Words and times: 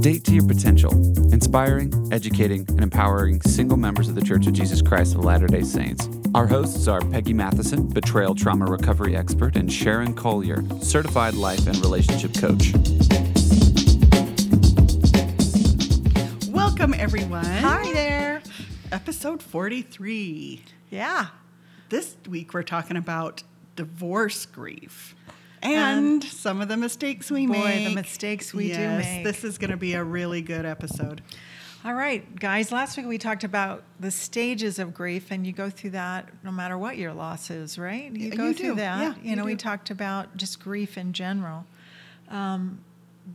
Date 0.00 0.22
to 0.24 0.32
Your 0.32 0.46
Potential, 0.46 0.92
inspiring, 1.32 1.92
educating, 2.12 2.64
and 2.68 2.82
empowering 2.82 3.40
single 3.40 3.76
members 3.76 4.08
of 4.08 4.14
the 4.14 4.22
Church 4.22 4.46
of 4.46 4.52
Jesus 4.52 4.80
Christ 4.80 5.16
of 5.16 5.24
Latter 5.24 5.48
day 5.48 5.62
Saints. 5.62 6.08
Our 6.36 6.46
hosts 6.46 6.86
are 6.86 7.00
Peggy 7.00 7.32
Matheson, 7.32 7.88
betrayal 7.88 8.36
trauma 8.36 8.66
recovery 8.66 9.16
expert, 9.16 9.56
and 9.56 9.72
Sharon 9.72 10.14
Collier, 10.14 10.62
certified 10.80 11.34
life 11.34 11.66
and 11.66 11.76
relationship 11.78 12.32
coach. 12.34 12.72
Welcome, 16.48 16.94
everyone. 16.94 17.44
Hi 17.44 17.92
there. 17.92 18.42
Episode 18.92 19.42
43. 19.42 20.62
Yeah. 20.90 21.26
This 21.88 22.14
week 22.28 22.54
we're 22.54 22.62
talking 22.62 22.96
about 22.96 23.42
divorce 23.74 24.46
grief 24.46 25.16
and, 25.62 26.22
And 26.22 26.24
some 26.24 26.60
of 26.60 26.68
the 26.68 26.76
mistakes 26.76 27.30
we 27.30 27.46
boy, 27.46 27.52
make. 27.54 27.88
the 27.88 27.94
mistakes 27.94 28.52
we 28.54 28.72
do 28.72 28.88
make. 28.88 29.24
This 29.24 29.44
is 29.44 29.58
going 29.58 29.70
to 29.70 29.76
be 29.76 29.94
a 29.94 30.04
really 30.04 30.42
good 30.42 30.64
episode. 30.64 31.22
All 31.84 31.94
right, 31.94 32.34
guys. 32.38 32.72
Last 32.72 32.96
week 32.96 33.06
we 33.06 33.18
talked 33.18 33.44
about 33.44 33.84
the 34.00 34.10
stages 34.10 34.78
of 34.78 34.92
grief, 34.92 35.30
and 35.30 35.46
you 35.46 35.52
go 35.52 35.70
through 35.70 35.90
that 35.90 36.28
no 36.42 36.50
matter 36.50 36.76
what 36.76 36.96
your 36.98 37.12
loss 37.12 37.50
is, 37.50 37.78
right? 37.78 38.10
You 38.12 38.30
go 38.30 38.48
you 38.48 38.54
through 38.54 38.68
do. 38.70 38.74
that. 38.76 39.00
Yeah, 39.00 39.14
you 39.22 39.30
you 39.30 39.36
know, 39.36 39.44
we 39.44 39.54
talked 39.54 39.90
about 39.90 40.36
just 40.36 40.60
grief 40.60 40.98
in 40.98 41.12
general. 41.12 41.66
Um, 42.28 42.80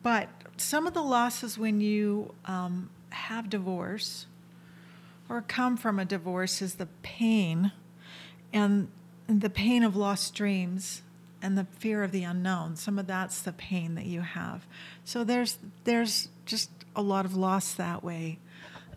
but 0.03 0.27
some 0.57 0.87
of 0.87 0.93
the 0.93 1.01
losses 1.01 1.57
when 1.57 1.79
you 1.79 2.33
um, 2.45 2.89
have 3.09 3.49
divorce 3.49 4.27
or 5.29 5.41
come 5.41 5.77
from 5.77 5.97
a 5.97 6.05
divorce 6.05 6.61
is 6.61 6.75
the 6.75 6.87
pain 7.01 7.71
and 8.51 8.89
the 9.27 9.49
pain 9.49 9.83
of 9.83 9.95
lost 9.95 10.33
dreams 10.35 11.01
and 11.43 11.57
the 11.57 11.65
fear 11.77 12.03
of 12.03 12.11
the 12.11 12.23
unknown. 12.23 12.77
Some 12.77 12.97
of 12.97 13.05
that's 13.05 13.41
the 13.41 13.51
pain 13.51 13.95
that 13.95 14.05
you 14.05 14.21
have. 14.21 14.65
So 15.03 15.23
there's 15.23 15.59
there's 15.83 16.29
just 16.45 16.71
a 16.95 17.01
lot 17.01 17.25
of 17.25 17.35
loss 17.35 17.73
that 17.73 18.03
way. 18.03 18.39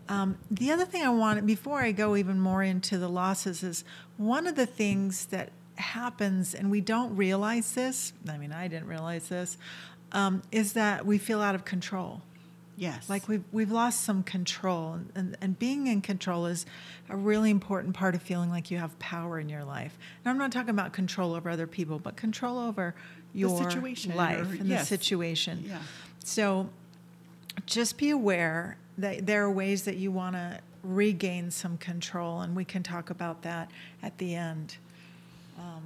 Um, 0.09 0.37
the 0.49 0.71
other 0.71 0.85
thing 0.85 1.03
i 1.03 1.09
want 1.09 1.45
before 1.45 1.81
i 1.81 1.91
go 1.91 2.15
even 2.15 2.39
more 2.39 2.63
into 2.63 2.97
the 2.97 3.09
losses 3.09 3.61
is 3.61 3.83
one 4.15 4.47
of 4.47 4.55
the 4.55 4.65
things 4.65 5.25
that 5.25 5.49
happens 5.75 6.55
and 6.55 6.71
we 6.71 6.79
don't 6.79 7.17
realize 7.17 7.73
this 7.73 8.13
i 8.29 8.37
mean 8.37 8.53
i 8.53 8.69
didn't 8.69 8.87
realize 8.87 9.27
this 9.27 9.57
um, 10.13 10.43
is 10.49 10.71
that 10.73 11.05
we 11.05 11.17
feel 11.17 11.41
out 11.41 11.55
of 11.55 11.65
control 11.65 12.21
Yes. 12.77 13.09
like 13.09 13.27
we've 13.27 13.43
we've 13.51 13.71
lost 13.71 14.03
some 14.03 14.21
control, 14.21 14.99
and, 15.15 15.35
and 15.41 15.57
being 15.57 15.87
in 15.87 16.01
control 16.01 16.45
is 16.45 16.65
a 17.09 17.17
really 17.17 17.49
important 17.49 17.95
part 17.95 18.13
of 18.13 18.21
feeling 18.21 18.51
like 18.51 18.69
you 18.69 18.77
have 18.77 18.97
power 18.99 19.39
in 19.39 19.49
your 19.49 19.63
life. 19.63 19.97
And 20.23 20.29
I'm 20.29 20.37
not 20.37 20.51
talking 20.51 20.69
about 20.69 20.93
control 20.93 21.33
over 21.33 21.49
other 21.49 21.65
people, 21.67 21.97
but 21.97 22.15
control 22.15 22.59
over 22.59 22.93
your 23.33 23.57
situation 23.57 24.15
life 24.15 24.51
or- 24.51 24.55
and 24.55 24.67
yes. 24.67 24.81
the 24.81 24.85
situation. 24.85 25.65
Yeah. 25.67 25.79
So 26.23 26.69
just 27.65 27.97
be 27.97 28.11
aware 28.11 28.77
that 28.97 29.25
there 29.25 29.43
are 29.43 29.51
ways 29.51 29.83
that 29.83 29.97
you 29.97 30.11
want 30.11 30.35
to 30.35 30.59
regain 30.83 31.49
some 31.51 31.77
control, 31.77 32.41
and 32.41 32.55
we 32.55 32.63
can 32.63 32.83
talk 32.83 33.09
about 33.09 33.41
that 33.41 33.69
at 34.03 34.17
the 34.19 34.35
end. 34.35 34.77
Um, 35.57 35.83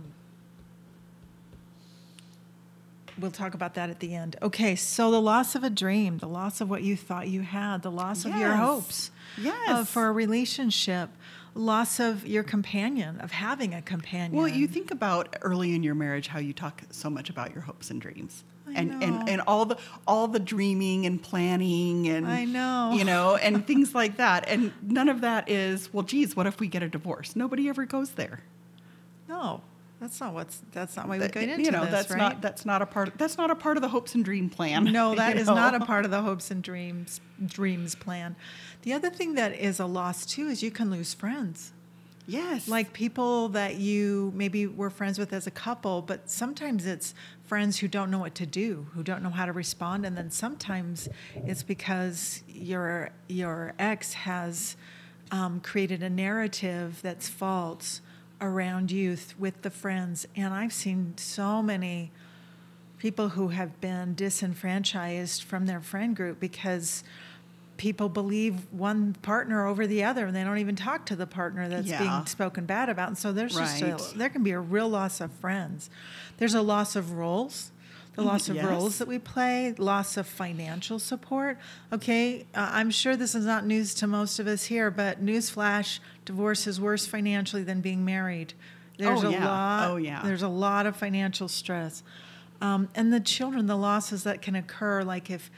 we'll 3.20 3.32
talk 3.32 3.54
about 3.54 3.74
that 3.76 3.90
at 3.90 4.00
the 4.00 4.14
end. 4.16 4.36
Okay, 4.42 4.76
so 4.76 5.12
the 5.12 5.22
loss 5.22 5.56
of 5.56 5.64
a 5.64 5.70
dream, 5.70 6.18
the 6.20 6.28
loss 6.28 6.62
of 6.62 6.70
what 6.70 6.84
you 6.84 6.96
thought 6.96 7.28
you 7.28 7.42
had, 7.42 7.82
the 7.82 7.92
loss 7.92 8.26
of 8.26 8.32
your 8.36 8.50
Yes. 8.50 8.60
hopes 8.60 9.12
uh, 9.68 9.84
for 9.86 10.08
a 10.08 10.12
relationship, 10.12 11.10
loss 11.54 12.00
of 12.00 12.26
your 12.26 12.44
companion, 12.44 13.20
of 13.22 13.32
having 13.32 13.74
a 13.74 13.82
companion. 13.82 14.34
Well, 14.38 14.48
you 14.48 14.68
think 14.68 14.92
about 14.92 15.36
early 15.42 15.74
in 15.76 15.84
your 15.84 15.96
marriage 15.96 16.28
how 16.28 16.40
you 16.40 16.54
talk 16.54 16.82
so 16.92 17.10
much 17.10 17.30
about 17.30 17.54
your 17.54 17.62
hopes 17.62 17.90
and 17.90 18.02
dreams. 18.02 18.44
I 18.68 18.74
and, 18.74 18.90
know. 18.92 19.06
and 19.06 19.30
and 19.30 19.42
all 19.48 19.66
the 19.66 19.78
all 20.08 20.28
the 20.28 20.40
dreaming 20.40 21.06
and 21.06 21.22
planning 21.22 22.08
and 22.08 22.26
I 22.28 22.46
know. 22.46 22.92
you 22.96 23.04
know 23.04 23.36
and 23.36 23.66
things 23.72 23.94
like 23.96 24.18
that 24.18 24.48
and 24.48 24.72
none 24.82 25.10
of 25.10 25.22
that 25.22 25.50
is 25.50 25.92
well 25.92 26.04
geez 26.04 26.36
what 26.36 26.46
if 26.46 26.60
we 26.60 26.68
get 26.68 26.82
a 26.84 26.88
divorce 26.88 27.36
nobody 27.36 27.68
ever 27.68 27.86
goes 27.86 28.12
there 28.12 28.42
no, 29.28 29.62
that's 30.02 30.20
not 30.20 30.34
what's 30.34 30.62
that's 30.74 30.98
not 30.98 31.08
why 31.08 31.16
we 31.16 31.20
That- 31.20 31.32
got 31.32 31.44
into 31.44 31.64
you 31.64 31.72
know 31.72 31.82
this, 31.86 31.92
that's 31.92 32.10
right? 32.10 32.18
not 32.18 32.42
that's 32.42 32.66
not 32.66 32.82
a 32.82 32.86
part 32.86 33.08
Of, 33.10 33.18
that's 33.18 33.38
not 33.38 33.50
a 33.52 33.56
part 33.56 33.78
of 33.78 33.82
the 33.82 33.90
hopes 33.90 34.16
and 34.16 34.26
dream 34.26 34.50
plan 34.50 34.84
No, 34.86 35.16
that 35.24 35.36
is 35.38 35.44
is 35.44 35.48
not 35.48 35.76
a 35.76 35.80
part 35.86 36.04
of 36.06 36.12
the 36.12 36.22
hopes 36.22 36.52
and 36.52 36.62
dreams 36.62 37.22
dreams 37.46 37.96
plan. 37.96 38.36
The 38.82 38.92
other 38.94 39.10
thing 39.10 39.36
that 39.36 39.54
is 39.54 39.80
a 39.80 39.86
loss 39.86 40.26
too 40.26 40.48
is 40.48 40.62
you 40.64 40.72
can 40.72 40.90
lose 40.92 41.14
friends. 41.14 41.72
yes 42.28 42.68
Like 42.68 42.94
people 42.94 43.50
that 43.50 43.76
you 43.76 44.32
maybe 44.36 44.66
were 44.68 44.90
friends 44.90 45.18
with 45.20 45.32
as 45.34 45.46
a 45.48 45.52
couple, 45.52 46.02
but 46.02 46.30
sometimes 46.30 46.86
it's 46.86 47.14
friends 47.46 47.80
who 47.80 47.88
don't 47.88 48.10
know 48.10 48.20
what 48.20 48.34
to 48.36 48.46
do, 48.46 48.88
who 48.94 49.04
don't 49.04 49.22
know 49.22 49.30
how 49.30 49.46
to 49.46 49.52
respond, 49.52 50.06
and 50.06 50.18
then 50.18 50.32
sometimes 50.32 51.08
it's 51.36 51.64
because 51.64 52.42
your 52.48 53.12
your 53.28 53.74
ex 53.78 54.14
has 54.14 54.76
um, 55.32 55.60
created 55.62 56.02
a 56.04 56.10
narrative 56.10 57.00
that's 57.04 57.28
false 57.30 58.02
around 58.42 58.92
youth 58.92 59.36
with 59.40 59.62
the 59.62 59.70
friends. 59.70 60.28
And 60.36 60.54
I've 60.54 60.74
seen 60.74 61.14
so 61.18 61.62
many 61.62 62.12
people 62.98 63.30
who 63.30 63.50
have 63.50 63.80
been 63.82 64.14
disenfranchised 64.16 65.44
from 65.44 65.66
their 65.66 65.82
friend 65.82 66.16
group 66.16 66.40
because 66.40 67.04
people 67.78 68.10
believe 68.10 68.68
one 68.72 69.14
partner 69.24 69.66
over 69.66 69.88
the 69.88 70.04
other 70.04 70.28
and 70.28 70.36
they 70.36 70.44
don't 70.44 70.60
even 70.60 70.76
talk 70.76 71.04
to 71.08 71.16
the 71.16 71.26
partner 71.26 71.68
that's 71.68 71.88
Yeah. 71.88 71.98
being 72.00 72.26
spoken 72.28 72.66
bad 72.68 72.90
about 72.90 73.08
and 73.08 73.18
so 73.18 73.32
there's 73.34 73.56
just 73.56 73.82
a, 73.82 74.18
there 74.18 74.30
can 74.30 74.44
be 74.44 74.52
a 74.52 74.60
real 74.60 74.88
loss 74.88 75.20
of 75.20 75.32
friends 75.32 75.90
there's 76.38 76.54
a 76.54 76.62
loss 76.62 76.96
of 76.96 77.14
roles 77.14 77.72
the 78.16 78.22
loss 78.22 78.50
of 78.50 78.56
Yes. 78.58 78.66
roles 78.66 78.98
that 78.98 79.08
we 79.08 79.18
play 79.20 79.74
loss 79.78 80.18
of 80.18 80.28
financial 80.28 81.00
support 81.00 81.58
okay 81.94 82.46
uh, 82.54 82.70
i'm 82.74 82.92
sure 82.92 83.16
this 83.16 83.34
is 83.36 83.46
not 83.46 83.66
news 83.66 83.94
to 83.96 84.08
most 84.08 84.38
of 84.40 84.48
us 84.48 84.66
here 84.66 84.92
but 84.92 85.24
newsflash 85.26 86.00
divorce 86.26 86.68
is 86.68 86.80
worse 86.82 87.06
financially 87.08 87.64
than 87.64 87.80
being 87.82 88.04
married 88.04 88.54
there's 88.98 89.24
Oh, 89.24 89.30
a 89.30 89.32
yeah. 89.32 89.46
lot 89.46 89.90
Oh, 89.90 89.96
yeah. 89.96 90.22
there's 90.24 90.44
a 90.44 90.48
lot 90.50 90.86
of 90.86 90.96
financial 90.98 91.48
stress 91.48 92.04
um, 92.62 92.90
and 92.96 93.12
the 93.14 93.20
children 93.22 93.66
the 93.68 93.78
losses 93.78 94.24
that 94.24 94.42
can 94.42 94.56
occur 94.56 95.04
like 95.04 95.30
if 95.30 95.50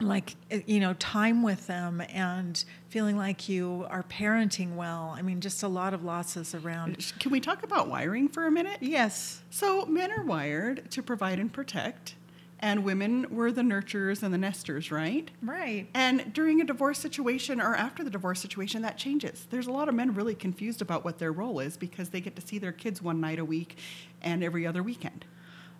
like 0.00 0.34
eh, 0.50 0.60
you 0.66 0.80
know 0.80 0.94
time 0.94 1.42
with 1.42 1.66
them 1.66 2.02
and 2.10 2.64
feeling 2.88 3.16
like 3.16 3.48
you 3.48 3.86
are 3.90 4.02
parenting 4.04 4.74
well 4.76 5.14
i 5.16 5.22
mean 5.22 5.40
just 5.40 5.62
a 5.62 5.68
lot 5.68 5.92
of 5.92 6.02
losses 6.04 6.54
around 6.54 7.12
can 7.18 7.30
we 7.30 7.40
talk 7.40 7.62
about 7.62 7.88
wiring 7.88 8.28
for 8.28 8.46
a 8.46 8.50
minute 8.50 8.78
yes 8.80 9.42
So 9.50 9.84
men 9.86 10.10
are 10.12 10.24
wired 10.24 10.90
to 10.92 11.02
provide 11.02 11.38
and 11.38 11.52
protect, 11.52 12.14
and 12.60 12.84
women 12.84 13.26
were 13.34 13.50
the 13.50 13.62
nurturers 13.62 14.22
and 14.22 14.32
the 14.32 14.38
nesters, 14.38 14.90
right? 14.92 15.30
right 15.42 15.88
And 15.94 16.32
during 16.32 16.60
a 16.60 16.64
divorce 16.64 16.98
situation 16.98 17.60
or 17.60 17.74
after 17.74 18.04
the 18.04 18.10
divorce 18.10 18.40
situation, 18.40 18.82
that 18.82 18.96
changes. 18.96 19.46
There's 19.50 19.66
a 19.66 19.72
lot 19.72 19.88
of 19.88 19.94
men 19.94 20.14
really 20.14 20.34
confused 20.34 20.80
about 20.82 21.04
what 21.04 21.18
their 21.18 21.32
role 21.32 21.58
is 21.60 21.76
because 21.76 22.10
they 22.10 22.20
get 22.20 22.36
to 22.36 22.46
see 22.46 22.58
their 22.58 22.72
kids 22.72 23.02
one 23.02 23.20
night 23.20 23.38
a 23.38 23.44
week 23.44 23.76
and 24.22 24.44
every 24.44 24.66
other 24.66 24.82
weekend. 24.82 25.24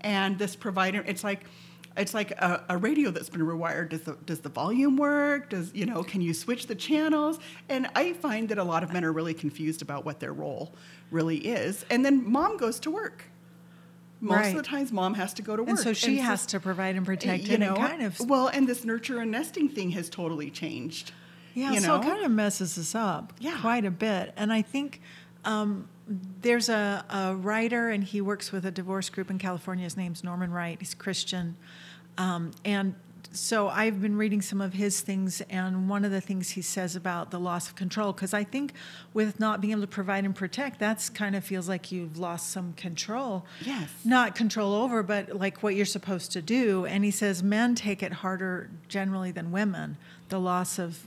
And 0.01 0.39
this 0.39 0.57
provider, 0.57 1.05
it's 1.07 1.23
like, 1.23 1.45
it's 1.97 2.15
like 2.15 2.31
a, 2.33 2.65
a 2.69 2.77
radio 2.77 3.11
that's 3.11 3.29
been 3.29 3.41
rewired. 3.41 3.91
Does 3.91 4.03
the, 4.03 4.17
does 4.25 4.41
the 4.41 4.49
volume 4.49 4.97
work? 4.97 5.51
Does, 5.51 5.73
you 5.75 5.87
know, 5.87 6.03
can 6.03 6.21
you 6.21 6.33
switch 6.33 6.67
the 6.67 6.75
channels? 6.75 7.39
And 7.69 7.89
I 7.95 8.13
find 8.15 8.49
that 8.51 8.59
a 8.59 8.65
lot 8.65 8.83
of 8.83 8.93
men 8.93 9.05
are 9.05 9.13
really 9.13 9.35
confused 9.35 9.83
about 9.83 10.05
what 10.05 10.21
their 10.21 10.33
role 10.33 10.75
really 11.11 11.39
is. 11.39 11.85
And 11.91 12.05
then 12.05 12.31
mom 12.31 12.57
goes 12.57 12.79
to 12.81 12.91
work. 12.91 13.25
Most 14.23 14.37
Right. 14.37 14.49
of 14.51 14.57
the 14.57 14.63
times, 14.63 14.93
mom 14.93 15.15
has 15.15 15.33
to 15.35 15.43
go 15.43 15.57
to 15.57 15.63
work. 15.63 15.71
and 15.71 15.79
so 15.79 15.93
she 15.95 16.19
has 16.19 16.45
to 16.47 16.61
provide 16.61 16.95
and 16.95 17.07
protect 17.07 17.45
you 17.45 17.57
know, 17.57 17.75
kind 17.75 18.03
of 18.03 18.21
well, 18.21 18.49
and 18.49 18.69
this 18.69 18.85
nurture 18.85 19.19
and 19.19 19.31
nesting 19.31 19.69
thing 19.69 19.91
has 19.93 20.11
totally 20.11 20.51
changed. 20.51 21.13
Yeah, 21.55 21.73
you 21.73 21.81
so 21.81 21.97
know? 21.97 22.03
it 22.03 22.05
kind 22.05 22.25
of 22.25 22.31
messes 22.31 22.77
us 22.79 22.95
up 22.95 23.33
Yeah. 23.41 23.59
quite 23.61 23.85
a 23.87 23.91
bit. 23.91 24.33
And 24.37 24.53
I 24.53 24.61
think 24.63 25.01
um, 25.45 25.89
there's 26.43 26.69
a, 26.69 27.05
a 27.09 27.37
writer, 27.37 27.91
and 27.91 28.03
he 28.03 28.21
works 28.21 28.51
with 28.51 28.67
a 28.67 28.71
divorce 28.71 29.09
group 29.09 29.31
in 29.31 29.39
California. 29.39 29.85
His 29.85 29.97
name's 29.97 30.25
Norman 30.25 30.51
Wright. 30.51 30.77
He's 30.79 30.95
Christian. 30.95 31.57
Um, 32.19 32.51
and 32.65 32.97
so 33.33 33.69
I've 33.69 34.03
been 34.03 34.17
reading 34.17 34.43
some 34.43 34.61
of 34.61 34.73
his 34.73 35.03
things, 35.03 35.41
and 35.43 35.89
one 35.89 36.05
of 36.05 36.11
the 36.11 36.21
things 36.21 36.51
he 36.51 36.63
says 36.63 36.97
about 36.97 37.31
the 37.31 37.39
loss 37.39 37.69
of 37.69 37.77
control, 37.77 38.13
because 38.13 38.35
I 38.35 38.43
think 38.43 38.73
with 39.15 39.39
not 39.39 39.61
being 39.61 39.71
able 39.71 39.83
to 39.83 39.87
provide 39.87 40.25
and 40.25 40.35
protect, 40.35 40.81
that's 40.81 41.09
kind 41.09 41.37
of 41.37 41.45
feels 41.45 41.69
like 41.69 41.93
you've 41.93 42.19
lost 42.19 42.51
some 42.51 42.73
control. 42.73 43.47
Yes. 43.65 43.89
Not 44.05 44.35
control 44.35 44.75
over, 44.75 45.05
but 45.05 45.37
like 45.37 45.63
what 45.63 45.77
you're 45.77 45.87
supposed 45.87 46.33
to 46.33 46.43
do. 46.43 46.87
And 46.87 47.05
he 47.05 47.13
says 47.13 47.41
men 47.41 47.77
take 47.77 48.03
it 48.03 48.15
harder 48.15 48.69
generally 48.89 49.31
than 49.31 49.53
women, 49.53 49.97
the 50.29 50.41
loss 50.41 50.81
of 50.81 51.07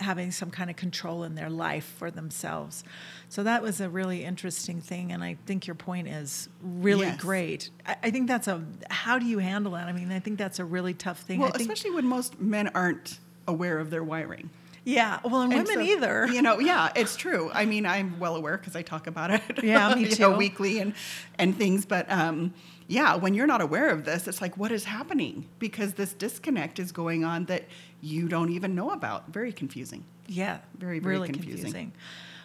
having 0.00 0.30
some 0.30 0.50
kind 0.50 0.70
of 0.70 0.76
control 0.76 1.24
in 1.24 1.34
their 1.34 1.50
life 1.50 1.84
for 1.98 2.10
themselves. 2.10 2.84
So 3.28 3.42
that 3.42 3.62
was 3.62 3.80
a 3.80 3.88
really 3.88 4.24
interesting 4.24 4.80
thing, 4.80 5.12
and 5.12 5.22
I 5.22 5.36
think 5.46 5.66
your 5.66 5.74
point 5.74 6.08
is 6.08 6.48
really 6.62 7.06
Yes. 7.06 7.20
great. 7.20 7.70
I, 7.86 7.96
I 8.04 8.10
think 8.10 8.28
that's 8.28 8.48
a 8.48 8.62
how 8.90 9.18
do 9.18 9.26
you 9.26 9.38
handle 9.38 9.72
that? 9.72 9.86
I 9.88 9.92
mean, 9.92 10.10
I 10.10 10.20
think 10.20 10.38
that's 10.38 10.58
a 10.58 10.64
really 10.64 10.94
tough 10.94 11.20
thing. 11.20 11.40
Well, 11.40 11.50
I 11.54 11.58
think, 11.58 11.70
especially 11.70 11.94
when 11.94 12.06
most 12.06 12.40
men 12.40 12.68
aren't 12.68 13.18
aware 13.46 13.78
of 13.78 13.90
their 13.90 14.02
wiring. 14.04 14.50
Yeah. 14.84 15.20
Well, 15.24 15.42
and, 15.42 15.52
And 15.52 15.66
women 15.66 15.86
so, 15.86 15.92
either. 15.92 16.26
You 16.26 16.42
know, 16.42 16.58
yeah, 16.58 16.90
it's 16.94 17.16
true. 17.16 17.50
I 17.52 17.64
mean, 17.64 17.86
I'm 17.86 18.18
well 18.18 18.36
aware 18.36 18.56
because 18.58 18.76
I 18.76 18.82
talk 18.82 19.06
about 19.06 19.30
it. 19.30 19.42
Yeah, 19.64 19.94
me 19.94 20.02
you 20.08 20.16
know, 20.16 20.32
too. 20.32 20.36
weekly 20.36 20.78
and 20.78 20.94
and 21.38 21.56
things. 21.56 21.86
But 21.86 22.10
um, 22.10 22.52
yeah, 22.86 23.16
when 23.16 23.34
you're 23.34 23.46
not 23.46 23.62
aware 23.62 23.88
of 23.88 24.04
this, 24.04 24.28
it's 24.28 24.40
like, 24.42 24.56
what 24.58 24.70
is 24.70 24.84
happening? 24.84 25.46
Because 25.58 25.94
this 25.94 26.12
disconnect 26.12 26.78
is 26.78 26.92
going 26.92 27.24
on 27.24 27.46
that 27.46 27.64
you 28.02 28.28
don't 28.28 28.50
even 28.50 28.74
know 28.74 28.90
about. 28.90 29.32
Very 29.32 29.52
confusing. 29.52 30.04
Yeah, 30.26 30.58
Very, 30.78 30.98
very 30.98 31.16
really 31.16 31.28
confusing. 31.28 31.92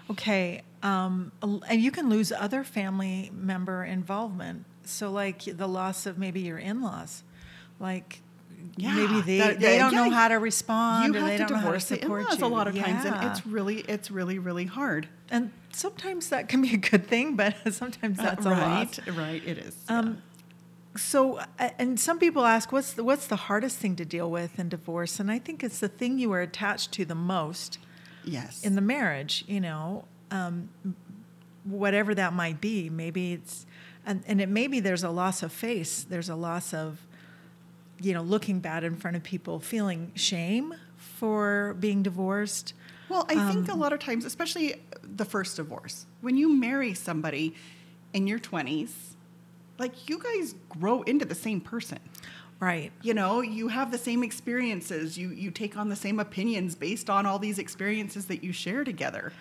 Okay, 0.10 0.64
um, 0.82 1.32
and 1.42 1.82
you 1.82 1.92
can 1.92 2.10
lose 2.10 2.32
other 2.32 2.64
family 2.64 3.32
member 3.34 3.84
involvement. 3.84 4.66
So, 4.84 5.12
like 5.12 5.44
the 5.44 5.68
loss 5.68 6.06
of 6.06 6.18
maybe 6.18 6.42
your 6.42 6.58
in-laws, 6.58 7.24
like 7.80 8.22
Yeah, 8.78 8.96
maybe 8.96 9.22
they, 9.22 9.38
that- 9.40 9.60
they 9.60 9.76
yeah, 9.78 9.90
don't 9.90 9.96
know 9.96 10.10
how 10.10 10.28
to 10.30 10.36
respond, 10.36 11.14
you 11.14 11.20
or 11.20 11.24
have 11.24 11.30
they 11.30 11.38
to 11.38 11.44
don't 11.44 11.52
know 11.52 11.56
how 11.58 11.62
to 11.62 11.66
divorce 11.68 11.86
the 11.86 11.96
support 11.96 12.22
in-laws 12.22 12.40
you. 12.40 12.46
a 12.46 12.48
lot 12.48 12.68
of 12.68 12.76
times, 12.76 13.06
and 13.06 13.16
it's 13.32 13.46
really, 13.46 13.80
it's 13.82 14.10
really, 14.12 14.40
really 14.40 14.66
hard. 14.66 15.08
and 15.30 15.52
sometimes 15.72 16.30
that 16.30 16.50
can 16.50 16.62
be 16.62 16.74
a 16.74 16.78
good 16.78 17.06
thing, 17.08 17.36
but 17.36 17.56
sometimes 17.74 18.18
that's 18.18 18.46
a 18.46 18.50
Uh, 18.50 18.54
right, 18.54 18.98
loss. 19.08 19.18
right. 19.18 19.42
It 19.46 19.58
is. 19.60 19.76
Um, 19.88 20.22
so, 20.98 21.38
uh, 21.38 21.70
and 21.78 22.00
some 22.00 22.18
people 22.20 22.46
ask, 22.46 22.72
what's 22.72 22.94
the, 22.94 23.04
what's 23.04 23.28
the 23.28 23.36
hardest 23.36 23.78
thing 23.78 23.96
to 23.98 24.06
deal 24.06 24.30
with 24.32 24.58
in 24.60 24.70
divorce? 24.70 25.20
And 25.20 25.32
I 25.32 25.38
think 25.40 25.64
it's 25.64 25.80
the 25.80 25.88
thing 25.88 26.18
you 26.20 26.32
are 26.34 26.42
attached 26.42 26.92
to 26.94 27.06
the 27.06 27.16
most 27.16 27.78
yes. 28.26 28.64
in 28.64 28.74
the 28.76 28.82
marriage. 28.82 29.46
You 29.48 29.62
know, 29.62 30.06
um, 30.32 30.70
whatever 31.64 32.16
that 32.16 32.34
might 32.34 32.60
be. 32.60 32.90
Maybe 32.90 33.34
it's, 33.34 33.66
and, 34.06 34.24
and 34.28 34.42
it 34.42 34.50
maybe 34.50 34.80
there's 34.80 35.04
a 35.04 35.10
loss 35.12 35.44
of 35.44 35.52
face. 35.52 36.04
There's 36.04 36.30
a 36.30 36.36
loss 36.36 36.74
of, 36.74 37.00
you 38.00 38.14
know, 38.14 38.22
looking 38.22 38.60
bad 38.60 38.84
in 38.84 38.96
front 38.96 39.18
of 39.18 39.24
people, 39.24 39.60
feeling 39.60 40.12
shame 40.16 40.74
for 40.98 41.76
being 41.80 42.02
divorced. 42.04 42.74
Well, 43.10 43.26
I 43.28 43.52
think 43.52 43.68
a 43.68 43.74
Um, 43.74 43.80
lot 43.80 43.92
of 43.94 44.00
times, 44.00 44.24
especially 44.26 44.76
the 45.04 45.26
first 45.26 45.56
divorce, 45.56 46.06
when 46.22 46.38
you 46.38 46.54
marry 46.56 46.94
somebody 46.94 47.56
in 48.14 48.28
your 48.28 48.40
20s, 48.40 48.92
like 49.78 50.10
you 50.10 50.20
guys 50.20 50.56
grow 50.70 51.02
into 51.04 51.26
the 51.26 51.36
same 51.36 51.60
person. 51.62 52.00
Right. 52.60 52.92
You 53.02 53.14
know, 53.14 53.40
you 53.42 53.70
have 53.70 53.90
the 53.92 53.98
same 53.98 54.22
experiences, 54.22 55.18
you 55.18 55.30
you 55.30 55.50
take 55.50 55.78
on 55.78 55.88
the 55.90 55.96
same 55.96 56.20
opinions 56.20 56.76
based 56.76 57.10
on 57.10 57.26
all 57.26 57.40
these 57.40 57.58
experiences 57.58 58.26
that 58.26 58.44
you 58.44 58.52
share 58.52 58.84
together. 58.84 59.32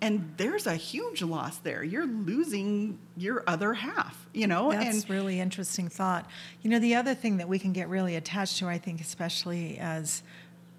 And 0.00 0.32
there's 0.36 0.66
a 0.66 0.76
huge 0.76 1.22
loss 1.22 1.58
there. 1.58 1.82
You're 1.82 2.06
losing 2.06 2.98
your 3.16 3.42
other 3.48 3.74
half, 3.74 4.28
you 4.32 4.46
know? 4.46 4.70
That's 4.70 5.02
and 5.02 5.10
really 5.10 5.40
interesting 5.40 5.88
thought. 5.88 6.30
You 6.62 6.70
know, 6.70 6.78
the 6.78 6.94
other 6.94 7.14
thing 7.14 7.38
that 7.38 7.48
we 7.48 7.58
can 7.58 7.72
get 7.72 7.88
really 7.88 8.14
attached 8.14 8.58
to, 8.58 8.68
I 8.68 8.78
think, 8.78 9.00
especially 9.00 9.76
as 9.78 10.22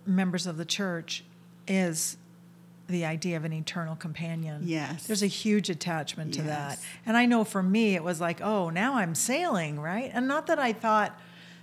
members 0.06 0.48
of 0.48 0.56
the 0.56 0.64
church, 0.64 1.26
is 1.68 2.16
the 2.88 3.06
idea 3.06 3.38
of 3.38 3.44
an 3.44 3.54
eternal 3.54 3.96
companion. 3.96 4.62
Yes. 4.66 5.06
There's 5.06 5.22
a 5.22 5.28
huge 5.28 5.70
attachment 5.70 6.34
to 6.36 6.42
that. 6.44 6.80
And 7.06 7.18
I 7.18 7.26
know 7.26 7.44
for 7.44 7.62
me, 7.62 7.96
it 7.96 8.04
was 8.04 8.20
like, 8.20 8.42
oh, 8.42 8.70
now 8.70 8.96
I'm 8.96 9.16
sailing, 9.16 9.80
right? 9.80 10.10
And 10.14 10.28
not 10.28 10.48
that 10.48 10.60
I 10.60 10.74
thought 10.74 11.20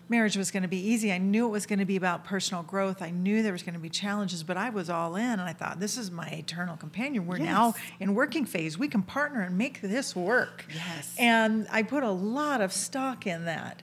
marriage 0.08 0.36
was 0.36 0.50
going 0.50 0.62
to 0.62 0.68
be 0.68 0.78
easy. 0.78 1.12
I 1.12 1.18
knew 1.18 1.46
it 1.46 1.50
was 1.50 1.66
going 1.66 1.80
to 1.80 1.84
be 1.84 1.96
about 1.96 2.24
personal 2.24 2.62
growth. 2.62 3.02
I 3.02 3.10
knew 3.10 3.42
there 3.42 3.52
was 3.52 3.62
going 3.62 3.74
to 3.74 3.80
be 3.80 3.88
challenges, 3.88 4.42
but 4.42 4.56
I 4.56 4.70
was 4.70 4.88
all 4.88 5.16
in 5.16 5.24
and 5.24 5.42
I 5.42 5.52
thought, 5.52 5.80
this 5.80 5.96
is 5.96 6.10
my 6.10 6.28
eternal 6.28 6.76
companion. 6.76 7.26
We're 7.26 7.38
now 7.38 7.74
in 7.98 8.14
working 8.14 8.44
phase. 8.44 8.78
We 8.78 8.88
can 8.88 9.02
partner 9.02 9.42
and 9.42 9.58
make 9.58 9.80
this 9.80 10.14
work. 10.14 10.64
Yes. 10.72 11.14
And 11.18 11.66
I 11.70 11.82
put 11.82 12.02
a 12.02 12.10
lot 12.10 12.60
of 12.60 12.72
stock 12.72 13.26
in 13.26 13.46
that. 13.46 13.82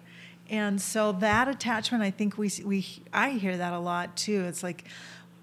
And 0.49 0.81
so 0.81 1.13
that 1.13 1.47
attachment, 1.47 2.03
I 2.03 2.11
think 2.11 2.37
we, 2.37 2.51
we 2.63 2.85
I 3.11 3.31
hear 3.31 3.57
that 3.57 3.73
a 3.73 3.79
lot 3.79 4.15
too. 4.15 4.43
It's 4.45 4.61
like 4.61 4.85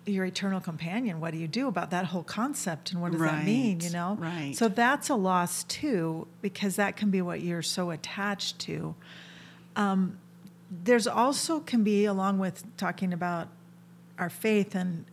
your 0.07 0.25
eternal 0.25 0.61
companion. 0.61 1.21
What 1.21 1.33
do 1.33 1.39
you 1.39 1.49
do 1.49 1.69
about 1.69 1.91
that 1.91 2.07
whole 2.07 2.23
concept, 2.23 2.93
and 2.93 3.01
what 3.01 3.13
does 3.13 3.21
that 3.21 3.45
mean? 3.45 3.81
You 3.81 3.91
know, 3.91 4.17
right. 4.19 4.57
So 4.57 4.69
that's 4.69 5.09
a 5.09 5.15
loss 5.15 5.65
too, 5.65 6.27
because 6.43 6.77
that 6.77 6.97
can 6.97 7.11
be 7.11 7.23
what 7.23 7.41
you're 7.41 7.63
so 7.63 7.91
attached 7.91 8.59
to. 8.61 8.95
Um, 9.77 10.19
there's 10.71 11.07
also 11.07 11.61
can 11.61 11.83
be 11.83 12.05
along 12.05 12.39
with 12.39 12.65
talking 12.77 13.13
about 13.13 13.49
our 14.19 14.31
faith 14.31 14.75
and 14.75 15.05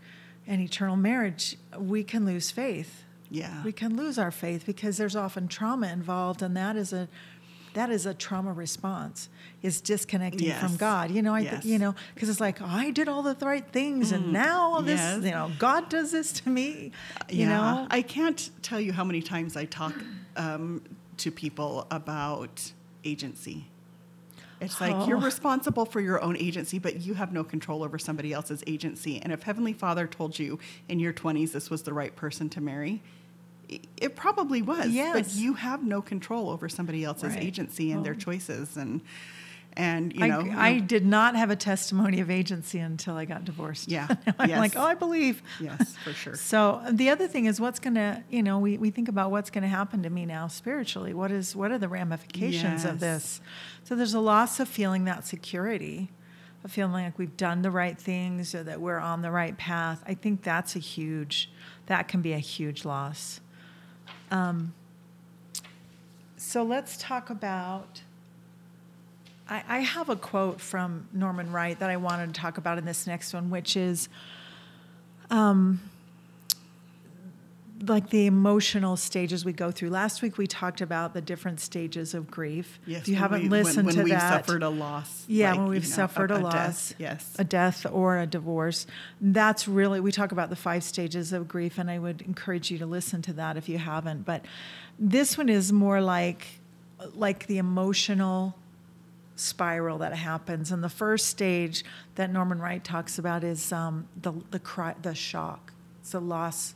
and 0.49 0.61
eternal 0.61 0.95
marriage, 0.95 1.57
we 1.77 2.03
can 2.03 2.25
lose 2.25 2.51
faith 2.51 3.03
yeah. 3.29 3.63
we 3.63 3.71
can 3.71 3.97
lose 3.97 4.17
our 4.17 4.31
faith 4.31 4.65
because 4.65 4.97
there's 4.97 5.15
often 5.15 5.47
trauma 5.47 5.87
involved 5.87 6.41
and 6.41 6.55
that 6.55 6.75
is 6.75 6.93
a 6.93 7.07
that 7.73 7.89
is 7.89 8.05
a 8.05 8.13
trauma 8.13 8.51
response 8.53 9.29
is 9.61 9.81
disconnecting 9.81 10.51
from 10.53 10.77
god 10.77 11.11
you 11.11 11.21
know 11.21 11.33
i 11.35 11.41
Yes. 11.41 11.63
th- 11.63 11.65
you 11.65 11.77
know 11.77 11.93
because 12.15 12.29
it's 12.29 12.39
like 12.39 12.61
i 12.61 12.89
did 12.89 13.07
all 13.07 13.21
the 13.21 13.35
right 13.45 13.67
things 13.71 14.11
and 14.11 14.31
now 14.33 14.71
all 14.71 14.81
this 14.81 14.99
yes. 14.99 15.23
you 15.23 15.31
know 15.31 15.51
god 15.59 15.89
does 15.89 16.11
this 16.11 16.31
to 16.31 16.49
me 16.49 16.91
you 17.29 17.39
yeah. 17.39 17.49
know 17.49 17.87
I 17.89 18.01
can't 18.01 18.49
tell 18.61 18.79
you 18.79 18.93
how 18.93 19.03
many 19.03 19.21
times 19.21 19.55
I 19.57 19.65
talk 19.65 19.93
um, 20.35 20.81
to 21.17 21.31
people 21.31 21.87
about 21.91 22.71
agency. 23.03 23.67
It's 24.59 24.81
like 24.81 25.07
you're 25.07 25.17
Oh. 25.17 25.21
responsible 25.21 25.85
for 25.85 26.01
your 26.01 26.21
own 26.21 26.35
agency, 26.37 26.79
but 26.79 27.01
you 27.01 27.13
have 27.13 27.31
no 27.31 27.43
control 27.43 27.83
over 27.83 27.99
somebody 27.99 28.33
else's 28.33 28.63
agency. 28.65 29.19
And 29.21 29.31
if 29.31 29.43
Heavenly 29.43 29.73
Father 29.73 30.07
told 30.07 30.39
you 30.39 30.57
in 30.89 30.99
your 30.99 31.13
20s 31.13 31.51
this 31.51 31.69
was 31.69 31.83
the 31.83 31.93
right 31.93 32.15
person 32.15 32.49
to 32.49 32.61
marry, 32.61 33.01
it 33.97 34.15
probably 34.15 34.61
was. 34.61 34.87
But 34.93 35.35
you 35.35 35.53
have 35.55 35.83
no 35.83 36.01
control 36.01 36.49
over 36.49 36.69
somebody 36.69 37.03
else's 37.03 37.33
Right. 37.35 37.43
agency 37.43 37.91
and 37.91 38.05
their 38.05 38.13
oh. 38.13 38.17
choices. 38.17 38.77
And, 38.77 39.01
and 39.77 40.11
you 40.13 40.23
I, 40.25 40.27
know, 40.27 40.53
I 40.57 40.79
did 40.79 41.05
not 41.05 41.35
have 41.35 41.51
a 41.51 41.55
testimony 41.55 42.19
of 42.19 42.29
agency 42.31 42.79
until 42.79 43.15
I 43.15 43.25
got 43.25 43.45
divorced. 43.45 43.87
Yeah. 43.89 44.07
I'm 44.39 44.49
Yes. 44.49 44.59
like, 44.59 44.75
oh, 44.75 44.81
I 44.83 44.95
believe. 44.95 45.41
yes, 45.61 45.95
for 46.03 46.11
sure. 46.13 46.35
So 46.35 46.81
the 46.91 47.09
other 47.09 47.27
thing 47.27 47.45
is 47.45 47.61
what's 47.61 47.79
going 47.79 47.93
to, 47.93 48.23
you 48.29 48.41
know, 48.41 48.57
we, 48.59 48.77
we 48.77 48.89
think 48.89 49.07
about 49.07 49.29
what's 49.31 49.49
going 49.51 49.61
to 49.61 49.67
happen 49.69 50.01
to 50.03 50.09
me 50.09 50.25
now 50.25 50.47
spiritually. 50.47 51.13
What 51.13 51.31
is 51.31 51.55
what 51.55 51.71
are 51.71 51.77
the 51.77 51.87
ramifications 51.87 52.83
of 52.85 52.99
this? 52.99 53.39
So 53.83 53.95
there's 53.95 54.13
a 54.15 54.19
loss 54.19 54.59
of 54.59 54.67
feeling 54.67 55.05
that 55.05 55.25
security, 55.27 56.09
of 56.63 56.71
feeling 56.71 56.93
like 56.93 57.17
we've 57.19 57.37
done 57.37 57.61
the 57.61 57.71
right 57.71 57.97
things 57.97 58.55
or 58.55 58.63
that 58.63 58.81
we're 58.81 58.97
on 58.99 59.21
the 59.21 59.31
right 59.31 59.55
path. 59.57 60.03
I 60.07 60.15
think 60.15 60.41
that's 60.41 60.75
a 60.75 60.79
huge, 60.79 61.51
that 61.85 62.07
can 62.07 62.21
be 62.21 62.33
a 62.33 62.39
huge 62.39 62.83
loss. 62.83 63.39
Um, 64.31 64.73
so 66.35 66.63
let's 66.63 66.97
talk 66.97 67.29
about. 67.29 68.01
I, 69.49 69.63
I 69.67 69.79
have 69.79 70.09
a 70.09 70.15
quote 70.15 70.59
from 70.59 71.07
Norman 71.13 71.51
Wright 71.51 71.77
that 71.79 71.89
I 71.89 71.97
wanted 71.97 72.33
to 72.33 72.39
talk 72.39 72.57
about 72.57 72.77
in 72.77 72.85
this 72.85 73.07
next 73.07 73.33
one, 73.33 73.49
which 73.49 73.77
is 73.77 74.09
um, 75.29 75.79
like 77.85 78.09
the 78.09 78.25
emotional 78.25 78.97
stages 78.97 79.45
we 79.45 79.53
go 79.53 79.71
through. 79.71 79.89
Last 79.89 80.21
week 80.21 80.37
we 80.37 80.47
talked 80.47 80.81
about 80.81 81.13
the 81.13 81.21
different 81.21 81.59
stages 81.59 82.13
of 82.13 82.29
grief. 82.29 82.79
Yes, 82.85 83.01
if 83.03 83.09
you 83.09 83.15
haven't 83.15 83.43
we- 83.43 83.49
listened 83.49 83.85
when 83.85 83.95
to 83.95 84.03
that. 84.03 84.03
When 84.03 84.11
we've 84.11 84.21
suffered 84.21 84.63
a 84.63 84.69
loss. 84.69 85.25
yeah, 85.27 85.51
like, 85.51 85.59
when 85.59 85.67
we've 85.69 85.83
you 85.83 85.89
know, 85.89 85.95
suffered 85.95 86.31
a, 86.31 86.35
death, 86.35 86.43
loss, 86.43 86.93
yes. 86.97 87.35
a 87.37 87.43
death 87.43 87.85
or 87.91 88.19
a 88.19 88.25
divorce, 88.25 88.87
that's 89.21 89.67
really 89.67 89.99
we 89.99 90.11
talk 90.11 90.31
about 90.31 90.49
the 90.49 90.55
five 90.55 90.83
stages 90.83 91.33
of 91.33 91.47
grief, 91.47 91.77
and 91.77 91.89
I 91.89 91.99
would 91.99 92.21
encourage 92.21 92.71
you 92.71 92.77
to 92.79 92.85
listen 92.85 93.21
to 93.23 93.33
that 93.33 93.57
if 93.57 93.69
you 93.69 93.77
haven't. 93.77 94.25
But 94.25 94.45
this 94.97 95.37
one 95.37 95.49
is 95.49 95.71
more 95.71 96.01
like 96.01 96.47
like 97.13 97.45
the 97.45 97.59
emotional 97.59 98.55
spiral 99.39 99.99
that 99.99 100.13
happens, 100.13 100.71
and 100.71 100.83
the 100.83 100.89
first 100.89 101.27
stage 101.27 101.85
that 102.15 102.31
Norman 102.31 102.59
Wright 102.59 102.83
talks 102.83 103.17
about 103.17 103.43
is 103.43 103.71
um, 103.71 104.07
the 104.21 104.33
the 104.51 104.59
cry, 104.59 104.95
the 105.01 105.15
shock, 105.15 105.73
it's 106.01 106.11
the 106.11 106.19
loss 106.19 106.75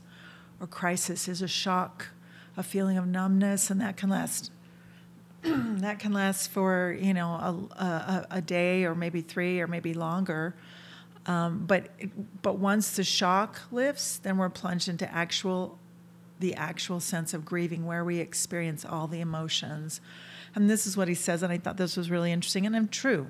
or 0.61 0.67
crisis 0.67 1.27
is 1.27 1.41
a 1.41 1.47
shock, 1.47 2.09
a 2.55 2.63
feeling 2.63 2.97
of 2.97 3.07
numbness, 3.07 3.69
and 3.69 3.81
that 3.81 3.97
can 3.97 4.09
last 4.09 4.51
that 5.41 5.99
can 5.99 6.13
last 6.13 6.51
for 6.51 6.95
you 7.01 7.13
know 7.13 7.29
a, 7.29 7.83
a, 7.83 8.27
a 8.31 8.41
day 8.41 8.85
or 8.85 8.93
maybe 8.93 9.21
three 9.21 9.59
or 9.59 9.67
maybe 9.67 9.93
longer. 9.93 10.55
Um, 11.25 11.65
but 11.65 11.89
but 12.41 12.57
once 12.57 12.95
the 12.95 13.03
shock 13.03 13.61
lifts, 13.71 14.17
then 14.17 14.37
we're 14.37 14.49
plunged 14.49 14.87
into 14.87 15.11
actual 15.11 15.79
the 16.39 16.55
actual 16.55 16.99
sense 16.99 17.33
of 17.33 17.45
grieving, 17.45 17.85
where 17.85 18.05
we 18.05 18.19
experience 18.19 18.85
all 18.85 19.07
the 19.07 19.19
emotions. 19.19 20.01
And 20.55 20.69
this 20.69 20.85
is 20.85 20.97
what 20.97 21.07
he 21.07 21.13
says, 21.13 21.43
and 21.43 21.51
I 21.51 21.57
thought 21.57 21.77
this 21.77 21.95
was 21.95 22.09
really 22.11 22.31
interesting 22.31 22.65
and 22.65 22.75
I'm 22.75 22.87
true. 22.87 23.27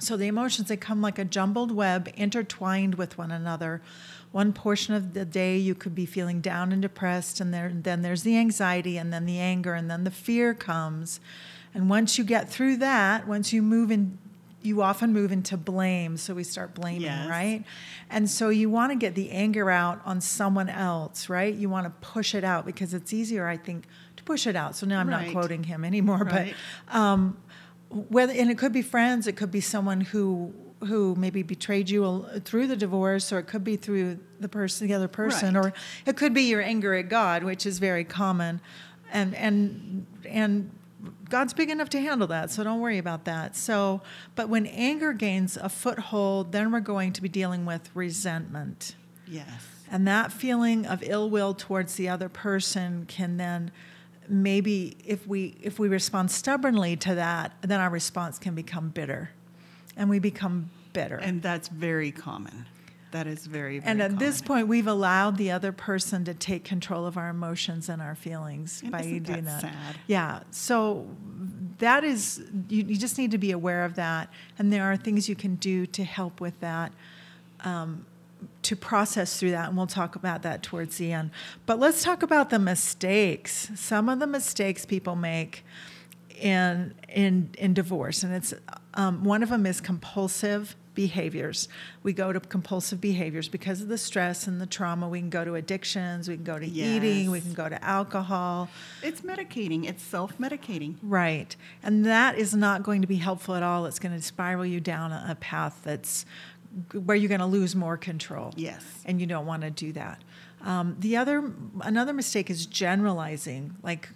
So 0.00 0.16
the 0.16 0.28
emotions 0.28 0.68
they 0.68 0.76
come 0.76 1.02
like 1.02 1.18
a 1.18 1.24
jumbled 1.24 1.72
web 1.72 2.08
intertwined 2.16 2.94
with 2.94 3.18
one 3.18 3.32
another. 3.32 3.82
One 4.30 4.52
portion 4.52 4.94
of 4.94 5.14
the 5.14 5.24
day 5.24 5.56
you 5.56 5.74
could 5.74 5.94
be 5.94 6.06
feeling 6.06 6.40
down 6.40 6.70
and 6.70 6.82
depressed, 6.82 7.40
and 7.40 7.52
there, 7.52 7.72
then 7.74 8.02
there's 8.02 8.22
the 8.22 8.36
anxiety, 8.36 8.98
and 8.98 9.12
then 9.12 9.24
the 9.24 9.38
anger, 9.38 9.72
and 9.74 9.90
then 9.90 10.04
the 10.04 10.10
fear 10.10 10.52
comes. 10.54 11.18
And 11.74 11.88
once 11.88 12.18
you 12.18 12.24
get 12.24 12.48
through 12.48 12.76
that, 12.76 13.26
once 13.26 13.52
you 13.52 13.62
move 13.62 13.90
in, 13.90 14.18
you 14.62 14.82
often 14.82 15.12
move 15.14 15.32
into 15.32 15.56
blame. 15.56 16.16
So 16.18 16.34
we 16.34 16.44
start 16.44 16.74
blaming, 16.74 17.02
Yes. 17.02 17.28
right? 17.28 17.64
And 18.10 18.28
so 18.28 18.50
you 18.50 18.68
want 18.68 18.92
to 18.92 18.96
get 18.96 19.14
the 19.14 19.30
anger 19.30 19.70
out 19.70 20.00
on 20.04 20.20
someone 20.20 20.68
else, 20.68 21.28
right? 21.30 21.54
You 21.54 21.70
want 21.70 21.86
to 21.86 22.06
push 22.06 22.34
it 22.34 22.44
out 22.44 22.66
because 22.66 22.92
it's 22.92 23.12
easier, 23.14 23.48
I 23.48 23.56
think, 23.56 23.86
push 24.28 24.46
it 24.46 24.56
out. 24.62 24.76
So 24.76 24.86
now 24.86 25.00
I'm 25.00 25.10
not 25.10 25.24
quoting 25.32 25.62
him 25.64 25.80
anymore, 25.84 26.22
Right. 26.24 26.54
but 26.88 26.94
um, 27.00 27.20
whether 28.16 28.32
and 28.40 28.50
it 28.50 28.58
could 28.62 28.72
be 28.72 28.82
friends, 28.82 29.26
it 29.26 29.36
could 29.40 29.50
be 29.50 29.60
someone 29.74 30.00
who 30.12 30.52
who 30.90 31.16
maybe 31.16 31.42
betrayed 31.42 31.90
you 31.90 32.00
through 32.44 32.66
the 32.68 32.76
divorce, 32.76 33.32
or 33.32 33.38
it 33.40 33.46
could 33.52 33.64
be 33.64 33.76
through 33.76 34.18
the 34.38 34.48
person, 34.48 34.86
the 34.86 34.94
other 34.94 35.08
person, 35.08 35.54
Right. 35.54 35.66
or 35.66 35.72
it 36.06 36.16
could 36.16 36.32
be 36.32 36.42
your 36.42 36.62
anger 36.62 36.92
at 36.94 37.08
God, 37.08 37.42
which 37.42 37.66
is 37.66 37.78
very 37.80 38.04
common, 38.04 38.60
and 39.12 39.34
and 39.34 40.06
and 40.42 40.70
God's 41.30 41.52
big 41.54 41.70
enough 41.70 41.88
to 41.90 42.00
handle 42.00 42.28
that, 42.28 42.50
so 42.50 42.62
don't 42.64 42.80
worry 42.80 42.98
about 42.98 43.24
that. 43.24 43.56
So, 43.56 44.02
but 44.36 44.48
when 44.48 44.66
anger 44.66 45.12
gains 45.12 45.56
a 45.56 45.68
foothold, 45.68 46.52
then 46.52 46.70
we're 46.72 46.80
going 46.94 47.12
to 47.14 47.22
be 47.22 47.28
dealing 47.28 47.64
with 47.66 47.90
resentment. 47.94 48.94
Yes. 49.26 49.46
And 49.90 50.06
that 50.06 50.32
feeling 50.32 50.86
of 50.86 51.02
ill 51.02 51.30
will 51.30 51.54
towards 51.54 51.94
the 51.94 52.08
other 52.08 52.28
person 52.28 53.04
can 53.06 53.36
then 53.36 53.70
maybe 54.28 54.96
if 55.04 55.26
we 55.26 55.56
if 55.62 55.78
we 55.78 55.88
respond 55.88 56.30
stubbornly 56.30 56.96
to 56.96 57.14
that, 57.14 57.52
then 57.62 57.80
our 57.80 57.90
response 57.90 58.38
can 58.38 58.54
become 58.54 58.88
bitter. 58.90 59.30
And 59.96 60.08
we 60.08 60.18
become 60.20 60.70
bitter. 60.92 61.16
And 61.16 61.42
that's 61.42 61.68
very 61.68 62.12
common. 62.12 62.66
That 63.10 63.26
is 63.26 63.46
very, 63.46 63.78
very 63.78 63.90
and 63.90 64.02
at 64.02 64.10
common. 64.10 64.18
this 64.18 64.42
point, 64.42 64.68
we've 64.68 64.86
allowed 64.86 65.38
the 65.38 65.50
other 65.50 65.72
person 65.72 66.24
to 66.26 66.34
take 66.34 66.62
control 66.62 67.06
of 67.06 67.16
our 67.16 67.30
emotions 67.30 67.88
and 67.88 68.02
our 68.02 68.14
feelings 68.14 68.82
And 68.82 68.92
by 68.92 69.02
doing 69.02 69.24
that 69.24 69.44
that. 69.44 69.60
sad? 69.62 69.96
Yeah. 70.06 70.40
So 70.50 71.06
that 71.78 72.04
is, 72.04 72.42
you, 72.68 72.84
you 72.84 72.96
just 72.96 73.16
need 73.16 73.30
to 73.30 73.38
be 73.38 73.52
aware 73.52 73.84
of 73.84 73.94
that. 73.94 74.28
And 74.58 74.70
there 74.70 74.84
are 74.84 74.96
things 74.96 75.26
you 75.28 75.34
can 75.34 75.54
do 75.54 75.86
to 75.86 76.04
help 76.04 76.40
with 76.40 76.60
that, 76.60 76.92
um, 77.64 78.04
to 78.68 78.76
process 78.76 79.40
through 79.40 79.52
that. 79.52 79.68
And 79.68 79.78
we'll 79.78 79.86
talk 79.86 80.14
about 80.14 80.42
that 80.42 80.62
towards 80.62 80.98
the 80.98 81.10
end. 81.10 81.30
But 81.64 81.78
let's 81.78 82.02
talk 82.02 82.22
about 82.22 82.50
the 82.50 82.58
mistakes. 82.58 83.70
Some 83.74 84.10
of 84.10 84.18
the 84.18 84.26
mistakes 84.26 84.84
people 84.84 85.16
make 85.16 85.64
in 86.38 86.94
in 87.08 87.50
in 87.56 87.72
divorce, 87.72 88.22
and 88.22 88.34
it's 88.34 88.52
um, 88.92 89.24
one 89.24 89.42
of 89.42 89.48
them 89.48 89.64
is 89.64 89.80
compulsive 89.80 90.76
behaviors. 90.94 91.68
We 92.02 92.12
go 92.12 92.30
to 92.30 92.40
compulsive 92.40 93.00
behaviors 93.00 93.48
because 93.48 93.80
of 93.80 93.88
the 93.88 93.96
stress 93.96 94.46
and 94.46 94.60
the 94.60 94.66
trauma. 94.66 95.08
We 95.08 95.20
can 95.20 95.30
go 95.30 95.44
to 95.44 95.54
addictions. 95.54 96.28
We 96.28 96.34
can 96.34 96.44
go 96.44 96.58
to 96.58 96.66
eating. 96.66 97.30
We 97.30 97.40
can 97.40 97.54
go 97.54 97.68
to 97.68 97.82
alcohol. 97.82 98.68
it's 99.02 99.22
medicating, 99.22 99.88
it's 99.88 100.02
self 100.02 100.36
medicating. 100.38 100.96
Right, 101.02 101.56
and 101.82 102.04
that 102.04 102.36
is 102.36 102.54
not 102.54 102.82
going 102.82 103.00
to 103.00 103.08
be 103.08 103.16
helpful 103.16 103.54
at 103.54 103.62
all. 103.62 103.86
It's 103.86 103.98
going 103.98 104.14
to 104.14 104.20
spiral 104.20 104.66
you 104.66 104.78
down 104.78 105.10
a 105.12 105.36
path 105.36 105.80
that's 105.84 106.26
where 106.92 107.16
you're 107.16 107.28
going 107.28 107.40
to 107.40 107.46
lose 107.46 107.74
more 107.74 107.96
control 107.96 108.52
Yes. 108.56 108.84
and 109.04 109.20
you 109.20 109.26
don't 109.26 109.46
want 109.46 109.62
to 109.62 109.70
do 109.70 109.92
that. 109.92 110.22
Um, 110.64 110.96
the 110.98 111.16
other, 111.16 111.52
another 111.82 112.12
mistake 112.12 112.50
is 112.50 112.66
generalizing, 112.66 113.76
like 113.82 114.08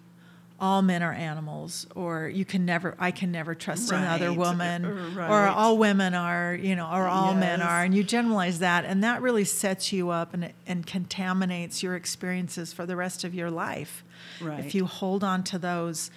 all 0.61 0.81
men 0.83 1.03
are 1.03 1.13
animals, 1.13 1.87
or 1.97 2.29
you 2.29 2.45
can 2.45 2.65
never, 2.65 2.95
I 2.99 3.11
can 3.11 3.33
never 3.33 3.55
trust 3.55 3.91
another 3.91 4.29
Right, 4.29 4.39
woman, 4.39 4.85
or 5.19 5.47
all 5.49 5.77
women 5.77 6.15
are, 6.15 6.55
you 6.55 6.77
know, 6.77 6.89
or 6.89 7.07
all 7.09 7.35
men 7.35 7.61
are, 7.63 7.83
and 7.83 7.93
you 7.95 8.05
generalize 8.05 8.61
that, 8.61 8.85
and 8.85 9.03
that 9.03 9.23
really 9.23 9.45
sets 9.45 9.93
you 9.93 10.11
up 10.11 10.35
and 10.35 10.53
and 10.67 10.87
contaminates 10.87 11.83
your 11.83 11.97
experiences 11.97 12.73
for 12.73 12.87
the 12.87 12.95
rest 12.95 13.25
of 13.25 13.35
your 13.35 13.51
life. 13.51 14.05
Right. 14.41 14.61
If 14.65 14.73
you 14.75 14.87
hold 14.87 15.25
on 15.25 15.43
to 15.45 15.59
those 15.59 16.13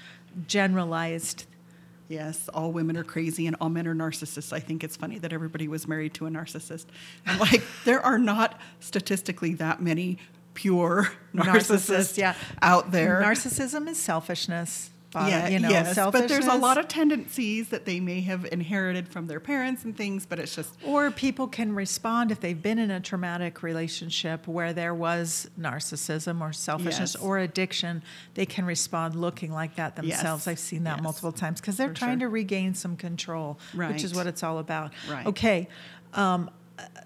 generalized 0.47 1.45
Yes, 2.07 2.49
all 2.49 2.71
women 2.71 2.97
are 2.97 3.03
crazy 3.03 3.47
and 3.47 3.55
all 3.59 3.69
men 3.69 3.87
are 3.87 3.95
narcissists. 3.95 4.53
I 4.53 4.59
think 4.59 4.83
it's 4.83 4.95
funny 4.95 5.17
that 5.19 5.33
everybody 5.33 5.67
was 5.67 5.87
married 5.87 6.13
to 6.15 6.27
a 6.27 6.29
narcissist. 6.29 6.85
I'm 7.25 7.39
like, 7.39 7.63
there 7.83 7.99
are 8.01 8.19
not 8.19 8.59
statistically 8.79 9.55
that 9.55 9.81
many 9.81 10.19
pure 10.53 11.11
narcissists 11.33 11.89
Narcissists, 11.89 12.17
yeah. 12.17 12.35
out 12.61 12.91
there. 12.91 13.21
narcissism 13.21 13.87
is 13.87 13.99
selfishness. 13.99 14.91
But, 15.15 15.29
yeah, 15.29 15.47
you 15.47 15.59
know, 15.59 15.69
yes, 15.69 15.95
but 15.95 16.27
there's 16.27 16.45
a 16.45 16.55
lot 16.55 16.77
of 16.77 16.89
tendencies 16.89 17.69
that 17.69 17.85
they 17.85 18.01
may 18.01 18.19
have 18.19 18.45
inherited 18.51 19.07
from 19.07 19.27
their 19.27 19.39
parents 19.39 19.85
and 19.85 19.95
things, 19.95 20.25
but 20.25 20.39
it's 20.39 20.53
just 20.53 20.71
Or 20.85 21.09
people 21.09 21.47
can 21.47 21.73
respond 21.73 22.31
if 22.31 22.41
they've 22.41 22.61
been 22.61 22.77
in 22.79 22.91
a 22.91 22.99
traumatic 22.99 23.63
relationship 23.63 24.45
where 24.45 24.73
there 24.73 24.93
was 24.93 25.49
narcissism 25.57 26.41
or 26.41 26.51
selfishness 26.51 27.13
Yes. 27.15 27.23
or 27.23 27.37
addiction. 27.39 28.03
They 28.33 28.45
can 28.45 28.65
respond 28.65 29.15
looking 29.15 29.53
like 29.53 29.77
that 29.77 29.95
themselves. 29.95 30.41
Yes. 30.45 30.47
I've 30.51 30.59
seen 30.59 30.83
that 30.83 31.01
multiple 31.01 31.31
times 31.31 31.61
because 31.61 31.77
they're 31.77 31.87
For 31.87 31.93
trying 31.93 32.19
sure. 32.19 32.27
to 32.27 32.33
regain 32.33 32.73
some 32.73 32.97
control, 32.97 33.57
which 33.73 34.03
is 34.03 34.13
what 34.13 34.27
it's 34.27 34.43
all 34.43 34.59
about. 34.59 34.91
Right. 35.09 35.25
Okay. 35.27 35.69
Um, 36.13 36.49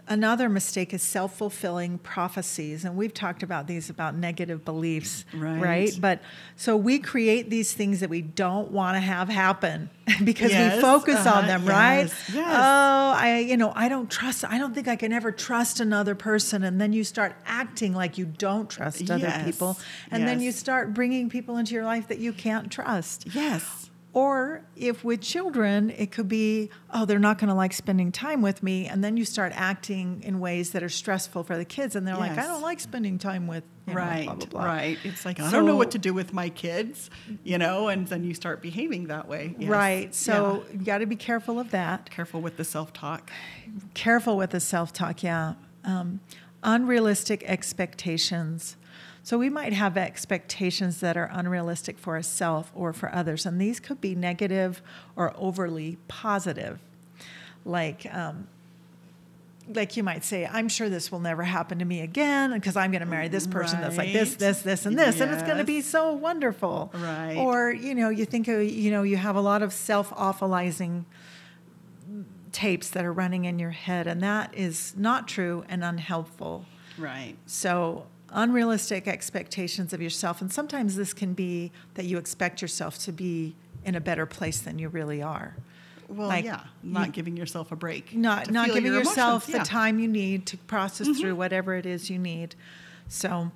another 0.07 0.49
mistake 0.49 0.93
is 0.93 1.03
self-fulfilling 1.03 1.99
prophecies 1.99 2.83
and 2.83 2.95
we've 2.97 3.13
talked 3.13 3.43
about 3.43 3.67
these 3.67 3.89
about 3.89 4.15
negative 4.15 4.65
beliefs 4.65 5.23
Right. 5.33 5.95
but 5.99 6.21
so 6.55 6.75
we 6.75 6.97
create 6.97 7.49
these 7.51 7.73
things 7.73 7.99
that 7.99 8.09
we 8.09 8.21
don't 8.21 8.71
want 8.71 8.95
to 8.95 8.99
have 8.99 9.29
happen 9.29 9.89
because 10.23 10.51
we 10.51 10.81
focus 10.81 11.19
on 11.19 11.27
uh-huh, 11.27 11.47
them 11.47 11.65
right 11.65 11.99
yes, 12.01 12.31
yes. 12.33 12.47
oh 12.47 13.13
i 13.15 13.37
you 13.47 13.55
know 13.55 13.71
i 13.75 13.87
don't 13.87 14.09
trust 14.09 14.43
i 14.45 14.57
don't 14.57 14.73
think 14.73 14.87
i 14.87 14.95
can 14.95 15.13
ever 15.13 15.31
trust 15.31 15.79
another 15.79 16.15
person 16.15 16.63
and 16.63 16.81
then 16.81 16.91
you 16.91 17.03
start 17.03 17.35
acting 17.45 17.93
like 17.93 18.17
you 18.17 18.25
don't 18.25 18.69
trust 18.69 19.09
other 19.11 19.19
Yes, 19.27 19.45
people 19.45 19.77
and 20.09 20.27
then 20.27 20.41
you 20.41 20.51
start 20.51 20.93
bringing 20.93 21.29
people 21.29 21.57
into 21.57 21.75
your 21.75 21.85
life 21.85 22.07
that 22.07 22.17
you 22.17 22.33
can't 22.33 22.71
trust 22.71 23.27
yes. 23.35 23.88
Or 24.19 24.61
if 24.75 25.03
with 25.05 25.21
children, 25.21 25.89
it 25.91 26.11
could 26.11 26.27
be, 26.27 26.69
oh, 26.93 27.05
they're 27.05 27.19
not 27.19 27.37
going 27.37 27.47
to 27.47 27.53
like 27.53 27.71
spending 27.71 28.11
time 28.11 28.41
with 28.41 28.61
me. 28.61 28.85
And 28.85 29.01
then 29.01 29.15
you 29.15 29.23
start 29.23 29.53
acting 29.55 30.21
in 30.23 30.41
ways 30.41 30.71
that 30.71 30.83
are 30.83 30.89
stressful 30.89 31.43
for 31.45 31.55
the 31.55 31.63
kids. 31.63 31.95
And 31.95 32.05
they're 32.05 32.17
like, 32.17 32.37
I 32.37 32.43
don't 32.47 32.61
like 32.61 32.81
spending 32.81 33.17
time 33.17 33.47
with, 33.47 33.63
you 33.87 33.93
know, 33.93 33.99
right, 33.99 34.25
blah, 34.25 34.35
blah, 34.35 34.45
blah. 34.47 34.65
right. 34.65 34.97
It's 35.05 35.23
like 35.23 35.39
I 35.39 35.49
don't 35.49 35.65
know 35.65 35.77
what 35.77 35.91
to 35.91 35.97
do 35.99 36.13
with 36.13 36.33
my 36.33 36.49
kids, 36.49 37.09
you 37.45 37.57
know, 37.57 37.87
and 37.87 38.07
then 38.07 38.25
you 38.25 38.33
start 38.33 38.61
behaving 38.61 39.07
that 39.07 39.29
way. 39.29 39.55
Yes. 39.57 39.69
Right. 39.69 40.13
So 40.13 40.65
Yeah. 40.67 40.79
you 40.79 40.85
got 40.85 40.97
to 40.97 41.05
be 41.05 41.15
careful 41.15 41.57
of 41.57 41.71
that. 41.71 42.09
careful 42.09 42.41
with 42.41 42.57
the 42.57 42.65
self 42.65 42.91
talk. 42.91 43.31
Careful 43.93 44.35
with 44.35 44.49
the 44.49 44.59
self 44.59 44.91
talk, 44.91 45.23
yeah. 45.23 45.53
Um, 45.85 46.19
unrealistic 46.61 47.41
expectations. 47.45 48.75
So 49.29 49.37
we 49.37 49.51
might 49.51 49.73
have 49.73 49.95
expectations 49.95 51.01
that 51.01 51.15
are 51.15 51.29
unrealistic 51.31 51.99
for 51.99 52.15
ourselves 52.15 52.71
or 52.73 52.93
for 52.93 53.13
others, 53.13 53.45
and 53.45 53.61
these 53.61 53.79
could 53.79 54.01
be 54.01 54.15
negative 54.15 54.81
or 55.15 55.35
overly 55.37 55.99
positive. 56.07 56.79
Like, 57.63 58.11
um, 58.11 58.47
like 59.71 59.95
you 59.95 60.01
might 60.01 60.23
say, 60.23 60.47
I'm 60.51 60.67
sure 60.67 60.89
this 60.89 61.11
will 61.11 61.19
never 61.19 61.43
happen 61.43 61.77
to 61.77 61.85
me 61.85 62.01
again 62.01 62.53
because 62.53 62.75
I'm 62.75 62.89
going 62.89 63.01
to 63.01 63.05
marry 63.05 63.27
this 63.27 63.45
person 63.45 63.81
that's 63.81 63.97
like 63.97 64.13
this, 64.13 64.33
this, 64.33 64.63
this, 64.63 64.87
and 64.87 64.97
this, 64.97 65.21
and 65.21 65.31
it's 65.31 65.43
going 65.43 65.59
to 65.59 65.63
be 65.63 65.81
so 65.81 66.11
wonderful. 66.11 66.91
Right. 66.95 67.37
Or 67.37 67.71
you 67.71 67.93
know, 67.93 68.09
you 68.09 68.25
think 68.25 68.47
you 68.47 68.89
know 68.89 69.03
you 69.03 69.17
have 69.17 69.35
a 69.35 69.41
lot 69.41 69.61
of 69.61 69.73
self-awfulizing 69.73 71.05
tapes 72.51 72.89
that 72.89 73.05
are 73.05 73.13
running 73.13 73.45
in 73.45 73.59
your 73.59 73.69
head, 73.69 74.07
and 74.07 74.23
that 74.23 74.55
is 74.57 74.95
not 74.97 75.27
true 75.27 75.65
and 75.69 75.83
unhelpful. 75.83 76.65
Right. 76.97 77.35
So, 77.45 78.07
unrealistic 78.33 79.07
expectations 79.07 79.93
of 79.93 80.01
yourself, 80.01 80.41
and 80.41 80.51
sometimes 80.51 80.95
this 80.95 81.13
can 81.13 81.33
be 81.33 81.71
that 81.95 82.05
you 82.05 82.17
expect 82.17 82.61
yourself 82.61 82.97
to 82.99 83.11
be 83.11 83.55
in 83.85 83.95
a 83.95 84.01
better 84.01 84.25
place 84.25 84.59
than 84.59 84.77
you 84.79 84.89
really 84.89 85.21
are. 85.21 85.55
Well, 86.07 86.27
Like, 86.27 86.45
yeah, 86.45 86.61
not 86.83 87.07
you- 87.07 87.11
giving 87.13 87.37
yourself 87.37 87.71
a 87.71 87.75
break. 87.75 88.15
Not 88.15 88.49
not 88.51 88.67
giving 88.67 88.85
your 88.85 88.95
yourself 88.99 89.47
emotions, 89.47 89.53
the. 89.53 89.59
Mm-hmm. 89.59 89.77
time 89.77 89.99
you 89.99 90.07
need 90.07 90.45
to 90.47 90.57
process 90.57 91.19
through 91.19 91.35
whatever 91.35 91.75
it 91.75 91.85
is 91.85 92.09
you 92.09 92.17
need. 92.17 92.55
So, 93.07 93.51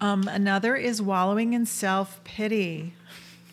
um, 0.00 0.28
another 0.28 0.76
is 0.76 1.00
wallowing 1.02 1.52
in 1.52 1.64
self 1.66 2.22
pity. 2.24 2.94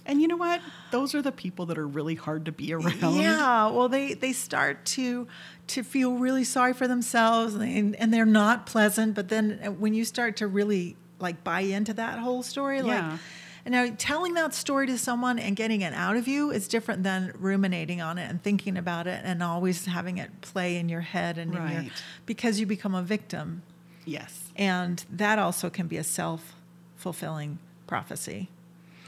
And 0.05 0.21
you 0.21 0.27
know 0.27 0.37
what? 0.37 0.61
Those 0.99 1.13
are 1.15 1.21
the 1.21 1.31
people 1.31 1.65
that 1.67 1.77
are 1.77 1.87
really 1.87 2.15
hard 2.15 2.45
to 2.45 2.51
be 2.51 2.73
around. 2.73 3.17
Yeah, 3.17 3.69
well, 3.69 3.89
they 3.89 4.13
they 4.13 4.33
start 4.33 4.85
to 4.97 5.27
to 5.67 5.83
feel 5.83 6.13
really 6.17 6.43
sorry 6.43 6.73
for 6.73 6.87
themselves, 6.87 7.55
and 7.55 7.95
and 7.95 8.13
they're 8.13 8.25
not 8.25 8.65
pleasant. 8.65 9.13
But 9.15 9.27
then 9.29 9.59
uh, 9.65 9.71
when 9.71 9.93
you 9.93 10.05
start 10.05 10.37
to 10.37 10.47
really 10.47 10.95
like 11.19 11.43
buy 11.43 11.61
into 11.61 11.93
that 11.93 12.19
whole 12.19 12.43
story, 12.43 12.77
Yeah. 12.77 13.11
like. 13.11 13.19
And 13.65 13.71
now, 13.71 13.89
telling 13.97 14.35
that 14.35 14.53
story 14.53 14.85
to 14.85 14.97
someone 14.97 15.39
and 15.39 15.55
getting 15.55 15.81
it 15.81 15.91
out 15.93 16.17
of 16.17 16.27
you 16.27 16.51
is 16.51 16.67
different 16.67 17.01
than 17.01 17.33
ruminating 17.39 17.99
on 17.99 18.19
it 18.19 18.29
and 18.29 18.39
thinking 18.43 18.77
about 18.77 19.07
it 19.07 19.21
and 19.23 19.41
always 19.41 19.87
having 19.87 20.19
it 20.19 20.29
play 20.41 20.77
in 20.77 20.87
your 20.87 21.01
head 21.01 21.39
and 21.39 21.55
in 21.55 21.71
your, 21.71 21.85
because 22.27 22.59
you 22.59 22.67
become 22.67 22.93
a 22.93 23.01
victim, 23.01 23.63
Yes. 24.05 24.51
and 24.55 25.03
that 25.09 25.39
also 25.39 25.71
can 25.71 25.87
be 25.87 25.97
a 25.97 26.03
self 26.03 26.53
fulfilling 26.95 27.57
prophecy. 27.87 28.49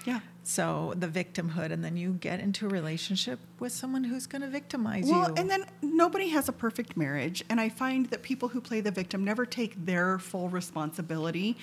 Yeah. 0.06 0.22
So 0.50 0.94
the 0.96 1.10
victimhood, 1.10 1.74
and 1.74 1.84
then 1.84 1.98
you 1.98 2.14
get 2.14 2.40
into 2.40 2.68
a 2.68 2.70
relationship 2.70 3.38
with 3.60 3.74
someone 3.74 4.06
who's 4.06 4.28
going 4.28 4.44
to 4.44 4.48
victimize 4.48 5.04
Well, 5.04 5.14
you. 5.14 5.22
Well, 5.24 5.34
and 5.36 5.50
then 5.50 5.66
nobody 5.82 6.30
has 6.30 6.48
a 6.48 6.54
perfect 6.54 6.96
marriage, 6.96 7.44
and 7.50 7.60
I 7.60 7.68
find 7.68 8.06
that 8.12 8.24
people 8.24 8.48
who 8.48 8.62
play 8.62 8.80
the 8.80 8.90
victim 8.90 9.26
never 9.26 9.46
take 9.46 9.86
their 9.86 10.18
full 10.18 10.48
responsibility 10.48 11.58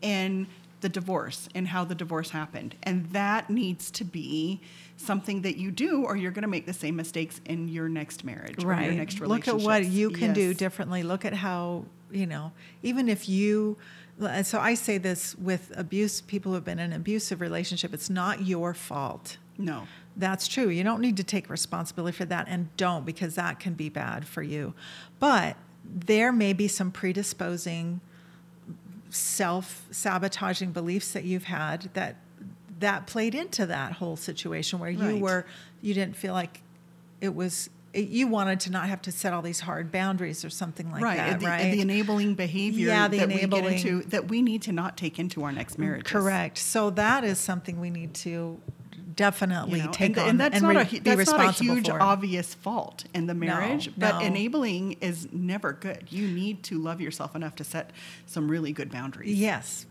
in 0.00 0.46
the 0.80 0.88
divorce 0.88 1.50
and 1.54 1.68
how 1.68 1.84
the 1.84 1.94
divorce 1.94 2.30
happened. 2.30 2.76
And 2.82 3.10
that 3.10 3.50
needs 3.50 3.90
to 3.90 4.04
be 4.04 4.62
something 4.96 5.42
that 5.42 5.58
you 5.58 5.70
do, 5.70 6.04
or 6.04 6.16
you're 6.16 6.30
going 6.30 6.40
to 6.40 6.48
make 6.48 6.64
the 6.64 6.72
same 6.72 6.96
mistakes 6.96 7.42
in 7.44 7.68
your 7.68 7.90
next 7.90 8.24
marriage 8.24 8.64
or 8.64 8.72
your 8.72 8.92
next 8.92 9.20
relationship. 9.20 9.52
Look 9.52 9.62
at 9.62 9.66
what 9.66 9.84
you 9.84 10.08
can 10.08 10.32
do 10.32 10.54
differently. 10.54 11.02
Look 11.02 11.26
at 11.26 11.34
how, 11.34 11.84
you 12.10 12.24
know, 12.24 12.52
even 12.82 13.10
if 13.10 13.28
you, 13.28 13.76
so 14.42 14.58
I 14.58 14.74
say 14.74 14.98
this 14.98 15.34
with 15.36 15.72
abuse, 15.76 16.20
people 16.20 16.50
who 16.52 16.54
have 16.56 16.64
been 16.64 16.78
in 16.78 16.92
an 16.92 16.96
abusive 16.96 17.40
relationship, 17.40 17.94
it's 17.94 18.10
not 18.10 18.42
your 18.46 18.74
fault. 18.74 19.38
No. 19.58 19.86
That's 20.16 20.48
true. 20.48 20.68
You 20.68 20.84
don't 20.84 21.00
need 21.00 21.16
to 21.18 21.24
take 21.24 21.48
responsibility 21.48 22.16
for 22.16 22.24
that 22.26 22.46
and 22.48 22.74
don't 22.76 23.06
because 23.06 23.34
that 23.36 23.60
can 23.60 23.74
be 23.74 23.88
bad 23.88 24.26
for 24.26 24.42
you. 24.42 24.74
But 25.18 25.56
there 25.84 26.32
may 26.32 26.52
be 26.52 26.68
some 26.68 26.90
predisposing 26.90 28.00
self 29.08 29.86
sabotaging 29.90 30.72
beliefs 30.72 31.12
that 31.12 31.24
you've 31.24 31.44
had 31.44 31.90
that 31.94 32.16
that 32.78 33.06
played 33.06 33.34
into 33.34 33.66
that 33.66 33.92
whole 33.92 34.16
situation 34.16 34.78
where 34.78 34.90
you 34.90 35.04
Right. 35.04 35.20
were 35.20 35.46
you 35.82 35.92
didn't 35.94 36.16
feel 36.16 36.32
like 36.32 36.62
it 37.20 37.34
was 37.34 37.68
you 37.92 38.26
wanted 38.28 38.60
to 38.60 38.70
not 38.70 38.88
have 38.88 39.02
to 39.02 39.12
set 39.12 39.32
all 39.32 39.42
these 39.42 39.60
hard 39.60 39.90
boundaries 39.90 40.44
or 40.44 40.50
something 40.50 40.90
like 40.92 41.02
right. 41.02 41.16
that, 41.16 41.40
the, 41.40 41.46
right? 41.46 41.60
and 41.60 41.74
the 41.74 41.80
enabling 41.80 42.34
behavior 42.34 42.88
Yeah, 42.88 43.08
the 43.08 43.18
that 43.18 43.28
we 43.28 43.34
enabling- 43.42 43.64
get 43.64 43.84
into 43.84 44.08
that 44.10 44.28
we 44.28 44.42
need 44.42 44.62
to 44.62 44.72
not 44.72 44.96
take 44.96 45.18
into 45.18 45.42
our 45.44 45.52
next 45.52 45.78
marriage. 45.78 46.04
Correct. 46.04 46.58
So 46.58 46.90
that 46.90 47.24
is 47.24 47.38
something 47.38 47.80
we 47.80 47.90
need 47.90 48.14
to 48.14 48.60
definitely 49.16 49.80
take 49.92 50.10
and, 50.16 50.18
on 50.18 50.28
and 50.30 50.40
that's 50.40 50.54
and 50.54 50.62
not 50.62 50.90
re- 50.92 50.98
a 50.98 51.00
that's 51.00 51.30
not 51.30 51.40
a 51.40 51.50
huge 51.50 51.88
for. 51.88 52.00
obvious 52.00 52.54
fault 52.54 53.04
in 53.12 53.26
the 53.26 53.34
marriage, 53.34 53.90
but 53.98 54.18
no. 54.18 54.20
enabling 54.20 54.92
is 55.00 55.28
never 55.32 55.72
good. 55.72 56.06
You 56.10 56.28
need 56.28 56.62
to 56.64 56.78
love 56.78 57.00
yourself 57.00 57.34
enough 57.36 57.56
to 57.56 57.64
set 57.64 57.90
some 58.26 58.50
really 58.50 58.72
good 58.72 58.90
boundaries. 58.90 59.38
Yes. 59.38 59.84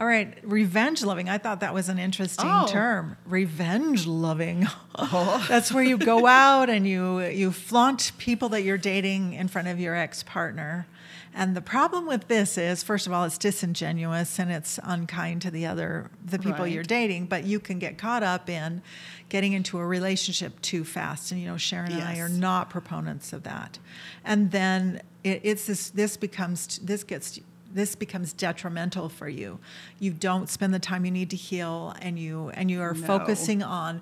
All 0.00 0.06
right, 0.06 0.34
revenge 0.42 1.02
loving. 1.04 1.28
I 1.28 1.36
thought 1.36 1.60
that 1.60 1.74
was 1.74 1.90
an 1.90 1.98
interesting 1.98 2.48
Oh. 2.48 2.66
term. 2.66 3.18
Revenge 3.26 4.06
loving. 4.06 4.66
Oh. 4.94 5.44
That's 5.48 5.70
where 5.70 5.84
you 5.84 5.98
go 5.98 6.26
out 6.26 6.70
and 6.70 6.88
you 6.88 7.20
you 7.20 7.52
flaunt 7.52 8.12
people 8.16 8.48
that 8.48 8.62
you're 8.62 8.78
dating 8.78 9.34
in 9.34 9.46
front 9.48 9.68
of 9.68 9.78
your 9.78 9.94
ex-partner. 9.94 10.86
And 11.34 11.54
the 11.54 11.60
problem 11.60 12.06
with 12.06 12.28
this 12.28 12.56
is, 12.56 12.82
first 12.82 13.06
of 13.06 13.12
all, 13.12 13.24
it's 13.24 13.36
disingenuous 13.36 14.38
and 14.40 14.50
it's 14.50 14.80
unkind 14.82 15.42
to 15.42 15.50
the 15.50 15.66
other 15.66 16.10
the 16.24 16.38
people 16.38 16.60
Right. 16.64 16.72
you're 16.72 16.82
dating. 16.82 17.26
But 17.26 17.44
you 17.44 17.60
can 17.60 17.78
get 17.78 17.98
caught 17.98 18.22
up 18.22 18.48
in 18.48 18.80
getting 19.28 19.52
into 19.52 19.78
a 19.78 19.86
relationship 19.86 20.62
too 20.62 20.82
fast. 20.82 21.30
And 21.30 21.38
you 21.42 21.46
know, 21.46 21.58
Sharon 21.58 21.92
and 21.92 22.02
I 22.02 22.16
are 22.20 22.28
not 22.30 22.70
proponents 22.70 23.34
of 23.34 23.42
that. 23.42 23.78
And 24.24 24.50
then 24.50 25.02
it, 25.22 25.42
it's 25.44 25.66
this. 25.66 25.90
This 25.90 26.16
becomes 26.16 26.78
this 26.78 27.04
gets 27.04 27.38
this 27.72 27.94
becomes 27.94 28.32
detrimental 28.32 29.08
for 29.08 29.28
you. 29.28 29.58
You 29.98 30.12
don't 30.12 30.48
spend 30.48 30.74
the 30.74 30.78
time 30.78 31.04
you 31.04 31.10
need 31.10 31.30
to 31.30 31.36
heal, 31.36 31.94
and 32.00 32.18
you 32.18 32.50
and 32.50 32.70
you 32.70 32.80
are 32.80 32.94
No. 32.94 33.06
focusing 33.06 33.62
on 33.62 34.00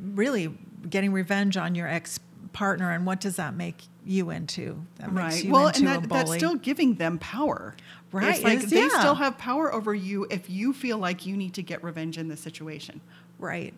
really 0.00 0.56
getting 0.88 1.12
revenge 1.12 1.56
on 1.56 1.74
your 1.74 1.88
ex 1.88 2.20
partner. 2.52 2.90
And 2.90 3.04
what 3.06 3.20
does 3.20 3.36
that 3.36 3.54
make 3.54 3.82
you 4.04 4.30
into? 4.30 4.82
That 4.96 5.12
makes 5.12 5.34
Right. 5.36 5.44
you 5.44 5.50
Well, 5.52 5.66
into 5.68 5.80
and 5.80 6.04
that, 6.04 6.08
that's 6.08 6.32
still 6.34 6.54
giving 6.54 6.94
them 6.94 7.18
power. 7.18 7.74
Right, 8.12 8.36
It's 8.36 8.44
like 8.44 8.54
it's- 8.58 8.70
they 8.70 8.80
yeah. 8.80 9.00
still 9.00 9.16
have 9.16 9.36
power 9.36 9.72
over 9.74 9.94
you 9.94 10.26
if 10.30 10.48
you 10.48 10.72
feel 10.72 10.96
like 10.96 11.26
you 11.26 11.36
need 11.36 11.52
to 11.54 11.62
get 11.62 11.82
revenge 11.84 12.16
in 12.16 12.28
this 12.28 12.40
situation. 12.40 13.00
Right. 13.38 13.74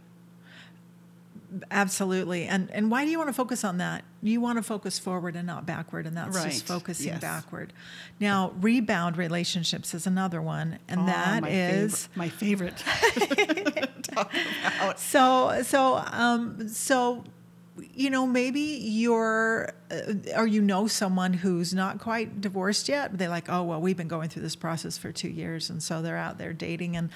Absolutely. 1.70 2.44
And 2.44 2.70
and 2.72 2.90
why 2.90 3.04
do 3.04 3.10
you 3.10 3.16
want 3.18 3.28
to 3.28 3.32
focus 3.34 3.64
on 3.64 3.78
that? 3.78 4.04
You 4.22 4.40
want 4.40 4.58
to 4.58 4.62
focus 4.62 4.98
forward 4.98 5.34
and 5.36 5.46
not 5.46 5.64
backward, 5.64 6.06
and 6.06 6.16
that's 6.16 6.36
Right. 6.36 6.50
just 6.50 6.66
focusing 6.66 7.06
Yes. 7.06 7.20
backward. 7.20 7.72
Now, 8.20 8.52
rebound 8.60 9.16
relationships 9.16 9.94
is 9.94 10.06
another 10.06 10.42
one, 10.42 10.78
and 10.88 11.00
Oh, 11.00 11.06
that 11.06 11.42
my 11.42 11.48
is 11.48 12.06
favorite, 12.06 12.16
my 12.16 12.28
favorite. 12.28 12.76
to 12.76 14.02
talk 14.14 14.32
about. 14.78 15.00
so 15.00 15.62
so 15.62 16.02
um 16.12 16.68
so 16.68 17.24
you 17.94 18.10
know 18.10 18.26
maybe 18.26 18.60
you're 18.60 19.70
uh, 19.90 20.12
or 20.36 20.46
you 20.46 20.60
know 20.60 20.86
someone 20.86 21.32
who's 21.32 21.72
not 21.72 21.98
quite 22.00 22.40
divorced 22.40 22.88
yet 22.88 23.16
they're 23.16 23.28
like 23.28 23.48
oh 23.48 23.62
well 23.62 23.80
we've 23.80 23.96
been 23.96 24.08
going 24.08 24.28
through 24.28 24.42
this 24.42 24.56
process 24.56 24.98
for 24.98 25.12
two 25.12 25.28
years 25.28 25.70
and 25.70 25.80
so 25.82 26.02
they're 26.02 26.16
out 26.16 26.38
there 26.38 26.52
dating 26.52 26.96
and 26.96 27.08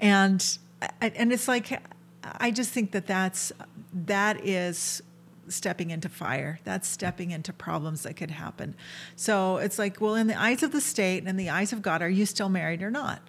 and 0.00 0.58
and 1.00 1.32
it's 1.32 1.46
like 1.46 1.80
i 2.24 2.50
just 2.50 2.70
think 2.70 2.92
that 2.92 3.06
that's 3.06 3.52
that 3.92 4.44
is 4.46 5.02
stepping 5.48 5.90
into 5.90 6.08
fire 6.08 6.58
that's 6.64 6.88
stepping 6.88 7.30
into 7.32 7.52
problems 7.52 8.02
that 8.04 8.14
could 8.14 8.30
happen 8.30 8.74
so 9.16 9.56
it's 9.58 9.78
like 9.78 10.00
well 10.00 10.14
in 10.14 10.26
the 10.28 10.40
eyes 10.40 10.62
of 10.62 10.70
the 10.72 10.80
state 10.80 11.18
and 11.18 11.28
in 11.28 11.36
the 11.36 11.50
eyes 11.50 11.72
of 11.72 11.82
god 11.82 12.00
are 12.02 12.08
you 12.08 12.24
still 12.24 12.48
married 12.48 12.82
or 12.82 12.90
not 12.90 13.20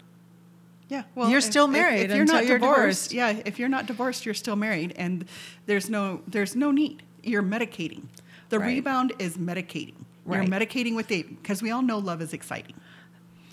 Yeah, 0.89 1.03
well, 1.15 1.29
You're 1.29 1.41
still 1.41 1.67
married 1.67 2.01
If 2.05 2.11
you're 2.11 2.21
until 2.21 2.35
not 2.35 2.45
you're 2.45 2.59
divorced, 2.59 3.09
divorced. 3.09 3.13
yeah, 3.13 3.41
if 3.45 3.57
you're 3.57 3.69
not 3.69 3.85
divorced, 3.87 4.25
you're 4.25 4.35
still 4.35 4.55
married, 4.57 4.93
and 4.95 5.25
there's 5.65 5.89
no 5.89 6.21
there's 6.27 6.55
no 6.55 6.69
need. 6.71 7.01
You're 7.23 7.41
medicating. 7.41 8.03
The 8.49 8.59
Right. 8.59 8.67
rebound 8.75 9.13
is 9.17 9.37
medicating. 9.37 9.95
You're 10.29 10.43
medicating 10.43 10.95
with 10.95 11.07
dating 11.07 11.37
because 11.41 11.63
we 11.63 11.71
all 11.71 11.81
know 11.81 11.97
love 11.97 12.21
is 12.21 12.33
exciting. 12.33 12.75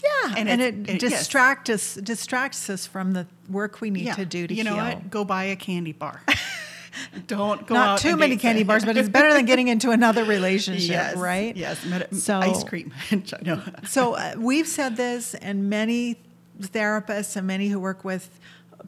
Yeah, 0.03 0.35
And 0.37 0.49
and, 0.49 0.61
it, 0.61 0.89
it- 0.89 1.03
yes. 1.03 1.35
us 1.35 1.95
distracts 1.95 2.71
us 2.71 2.87
from 2.87 3.13
the 3.13 3.27
work 3.49 3.81
we 3.81 3.91
need 3.91 4.07
yeah, 4.07 4.15
to 4.15 4.25
do 4.25 4.47
to 4.47 4.55
you 4.55 4.65
know 4.65 4.75
heal. 4.75 4.85
what? 4.85 5.11
Go 5.11 5.25
buy 5.25 5.45
a 5.45 5.57
candy 5.57 5.93
bar. 5.93 6.23
Don't 7.27 7.67
go 7.67 7.75
Not 7.75 7.89
out 7.89 7.99
too 7.99 8.17
many 8.17 8.37
candy 8.37 8.61
some- 8.63 8.67
bars, 8.69 8.85
but 8.85 8.97
it's 8.97 9.09
better 9.19 9.33
than 9.33 9.45
getting 9.47 9.69
into 9.69 9.91
another 9.91 10.25
relationship, 10.25 10.91
yes, 10.91 11.17
right? 11.17 11.57
Yes, 11.57 11.85
So- 12.13 12.39
ice 12.39 12.65
cream. 12.65 12.93
no. 13.43 13.63
So 13.87 14.15
uh, 14.15 14.35
we've 14.39 14.67
said 14.67 14.97
this, 14.97 15.35
and 15.35 15.69
many 15.71 16.17
therapists 16.61 17.37
and 17.37 17.47
many 17.47 17.69
who 17.69 17.79
work 17.81 18.05
with 18.05 18.39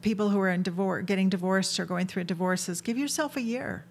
people 0.01 0.29
who 0.29 0.39
are 0.39 0.49
in 0.49 0.63
divorce, 0.63 1.05
getting 1.05 1.29
divorced 1.29 1.79
or 1.79 1.85
going 1.85 2.07
through 2.07 2.25
divorces, 2.25 2.81
give 2.81 2.97
yourself 2.97 3.37
a 3.37 3.41
year. 3.41 3.85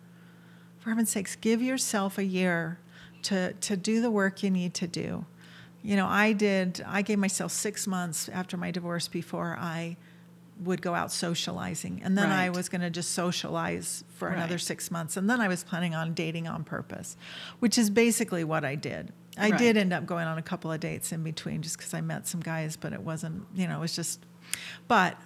For 0.81 0.91
heaven's 0.91 1.11
sakes, 1.11 1.37
give 1.37 1.63
yourself 1.63 2.19
a 2.19 2.25
year 2.25 2.79
to 3.23 3.53
to 3.55 3.77
do 3.77 4.01
the 4.03 4.11
work 4.11 4.43
you 4.43 4.51
need 4.51 4.75
to 4.75 4.87
do. 4.89 5.25
You 5.83 5.97
know, 5.97 6.07
I 6.07 6.33
did. 6.33 6.83
I 6.87 7.03
gave 7.03 7.19
myself 7.19 7.53
six 7.53 7.87
months 7.87 8.29
after 8.29 8.57
my 8.57 8.71
divorce 8.71 9.09
before 9.09 9.57
I 9.59 9.97
would 10.63 10.81
go 10.81 10.95
out 10.95 11.11
socializing, 11.11 12.01
and 12.05 12.17
then 12.17 12.31
I 12.31 12.51
was 12.51 12.69
going 12.69 12.83
to 12.83 12.91
just 12.91 13.13
socialize 13.13 14.05
for 14.17 14.29
another 14.29 14.59
six 14.59 14.91
months, 14.93 15.17
and 15.17 15.29
then 15.29 15.41
I 15.41 15.49
was 15.49 15.65
planning 15.65 15.95
on 15.95 16.15
dating 16.15 16.47
on 16.47 16.63
purpose, 16.63 17.17
which 17.59 17.77
is 17.79 17.91
basically 17.91 18.45
what 18.45 18.65
I 18.65 18.77
did. 18.77 19.13
I 19.37 19.51
did 19.51 19.77
end 19.77 19.93
up 19.93 20.07
going 20.07 20.27
on 20.27 20.39
a 20.39 20.43
couple 20.43 20.71
of 20.71 20.79
dates 20.79 21.11
in 21.11 21.25
between 21.25 21.63
just 21.63 21.79
because 21.79 21.95
I 21.95 22.01
met 22.01 22.29
some 22.29 22.41
guys, 22.41 22.77
but 22.77 22.93
it 22.93 23.01
wasn't, 23.01 23.45
you 23.55 23.67
know, 23.67 23.79
it 23.79 23.81
was 23.81 23.97
just, 23.97 24.21
but 24.87 25.17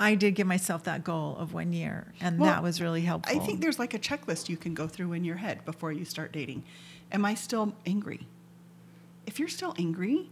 I 0.00 0.14
did 0.16 0.34
give 0.34 0.46
myself 0.46 0.82
that 0.84 1.04
goal 1.04 1.36
of 1.36 1.52
one 1.52 1.72
year, 1.72 2.12
and 2.20 2.40
Well, 2.40 2.50
that 2.50 2.62
was 2.62 2.80
really 2.80 3.02
helpful. 3.02 3.36
I 3.36 3.44
think 3.44 3.60
there's 3.60 3.78
like 3.78 3.94
a 3.94 3.98
checklist 3.98 4.48
you 4.48 4.56
can 4.56 4.74
go 4.74 4.88
through 4.88 5.12
in 5.12 5.24
your 5.24 5.36
head 5.36 5.64
before 5.64 5.92
you 5.92 6.04
start 6.04 6.32
dating. 6.32 6.64
Am 7.12 7.24
I 7.24 7.34
still 7.34 7.74
angry? 7.86 8.26
If 9.30 9.38
you're 9.38 9.46
still 9.46 9.76
angry, 9.78 10.28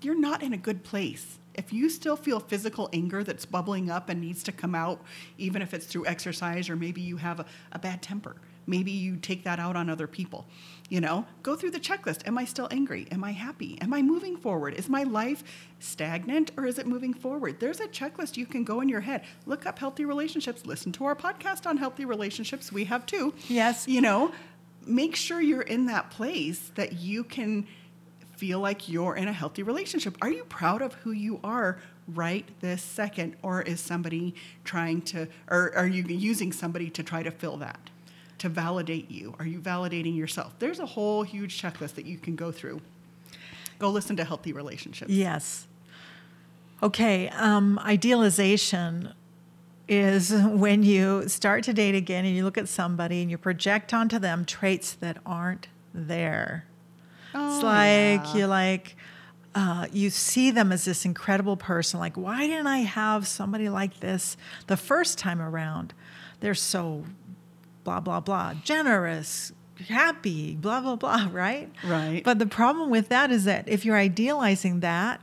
you're 0.00 0.18
not 0.18 0.42
in 0.42 0.54
a 0.54 0.56
good 0.56 0.82
place. 0.82 1.38
If 1.52 1.70
you 1.70 1.90
still 1.90 2.16
feel 2.16 2.40
physical 2.40 2.88
anger 2.94 3.22
that's 3.22 3.44
bubbling 3.44 3.90
up 3.90 4.08
and 4.08 4.22
needs 4.22 4.42
to 4.44 4.52
come 4.52 4.74
out, 4.74 5.02
even 5.36 5.60
if 5.60 5.74
it's 5.74 5.84
through 5.84 6.06
exercise 6.06 6.70
or 6.70 6.74
maybe 6.74 7.02
you 7.02 7.18
have 7.18 7.40
a, 7.40 7.46
a 7.72 7.78
bad 7.78 8.00
temper, 8.00 8.36
maybe 8.66 8.90
you 8.90 9.18
take 9.18 9.44
that 9.44 9.58
out 9.58 9.76
on 9.76 9.90
other 9.90 10.06
people. 10.06 10.46
You 10.88 11.02
know, 11.02 11.26
go 11.42 11.56
through 11.56 11.72
the 11.72 11.78
checklist. 11.78 12.26
Am 12.26 12.38
I 12.38 12.46
still 12.46 12.68
angry? 12.70 13.06
Am 13.10 13.22
I 13.22 13.32
happy? 13.32 13.78
Am 13.82 13.92
I 13.92 14.00
moving 14.00 14.38
forward? 14.38 14.72
Is 14.72 14.88
my 14.88 15.02
life 15.02 15.44
stagnant 15.78 16.50
or 16.56 16.64
is 16.64 16.78
it 16.78 16.86
moving 16.86 17.12
forward? 17.12 17.60
There's 17.60 17.80
a 17.80 17.86
checklist 17.86 18.38
you 18.38 18.46
can 18.46 18.64
go 18.64 18.80
in 18.80 18.88
your 18.88 19.02
head. 19.02 19.26
Look 19.44 19.66
up 19.66 19.78
healthy 19.78 20.06
relationships. 20.06 20.64
Listen 20.64 20.90
to 20.92 21.04
our 21.04 21.14
podcast 21.14 21.66
on 21.66 21.76
healthy 21.76 22.06
relationships. 22.06 22.72
We 22.72 22.84
have 22.84 23.04
two. 23.04 23.34
Yes. 23.46 23.86
You 23.86 24.00
know, 24.00 24.32
make 24.86 25.16
sure 25.16 25.38
you're 25.38 25.60
in 25.60 25.84
that 25.84 26.10
place 26.10 26.70
that 26.76 26.94
you 26.94 27.24
can 27.24 27.66
feel 28.38 28.60
like 28.60 28.88
you're 28.88 29.16
in 29.16 29.26
a 29.26 29.32
healthy 29.32 29.64
relationship. 29.64 30.16
Are 30.22 30.30
you 30.30 30.44
proud 30.44 30.80
of 30.80 30.94
who 30.94 31.10
you 31.10 31.40
are 31.42 31.80
right 32.06 32.48
this 32.60 32.80
second? 32.82 33.36
Or 33.42 33.62
is 33.62 33.80
somebody 33.80 34.34
trying 34.64 35.02
to, 35.02 35.26
or 35.50 35.74
are 35.76 35.88
you 35.88 36.04
using 36.04 36.52
somebody 36.52 36.88
to 36.90 37.02
try 37.02 37.24
to 37.24 37.32
fill 37.32 37.56
that, 37.56 37.90
to 38.38 38.48
validate 38.48 39.10
you? 39.10 39.34
Are 39.40 39.44
you 39.44 39.58
validating 39.58 40.16
yourself? 40.16 40.54
There's 40.60 40.78
a 40.78 40.86
whole 40.86 41.24
huge 41.24 41.60
checklist 41.60 41.94
that 41.96 42.06
you 42.06 42.16
can 42.16 42.36
go 42.36 42.52
through. 42.52 42.80
Go 43.80 43.90
listen 43.90 44.16
to 44.16 44.24
Healthy 44.24 44.52
Relationships. 44.52 45.10
Yes. 45.10 45.66
Okay, 46.80 47.28
um, 47.30 47.78
idealization 47.80 49.12
is 49.88 50.32
when 50.32 50.84
you 50.84 51.28
start 51.28 51.64
to 51.64 51.72
date 51.72 51.96
again 51.96 52.24
and 52.24 52.36
you 52.36 52.44
look 52.44 52.58
at 52.58 52.68
somebody 52.68 53.20
and 53.20 53.30
you 53.32 53.38
project 53.38 53.92
onto 53.92 54.18
them 54.18 54.44
traits 54.44 54.92
that 54.92 55.16
aren't 55.26 55.66
there. 55.92 56.66
It's 57.34 57.34
Oh, 57.34 57.60
like 57.62 58.22
yeah. 58.24 58.34
you're 58.34 58.46
like, 58.46 58.96
uh, 59.54 59.86
you 59.92 60.10
see 60.10 60.50
them 60.50 60.70
as 60.72 60.84
this 60.84 61.04
incredible 61.04 61.56
person. 61.56 61.98
Like, 62.00 62.16
why 62.16 62.46
didn't 62.46 62.66
I 62.66 62.78
have 62.78 63.26
somebody 63.26 63.68
like 63.68 64.00
this 64.00 64.36
the 64.66 64.76
first 64.76 65.18
time 65.18 65.40
around? 65.40 65.94
They're 66.40 66.54
so 66.54 67.04
blah, 67.84 68.00
blah, 68.00 68.20
blah, 68.20 68.54
generous, 68.64 69.52
happy, 69.88 70.54
blah, 70.54 70.80
blah, 70.80 70.96
blah, 70.96 71.28
right? 71.32 71.70
Right. 71.84 72.22
But 72.24 72.38
the 72.38 72.46
problem 72.46 72.90
with 72.90 73.08
that 73.08 73.30
is 73.30 73.44
that 73.44 73.68
if 73.68 73.84
you're 73.84 73.96
idealizing 73.96 74.80
that, 74.80 75.20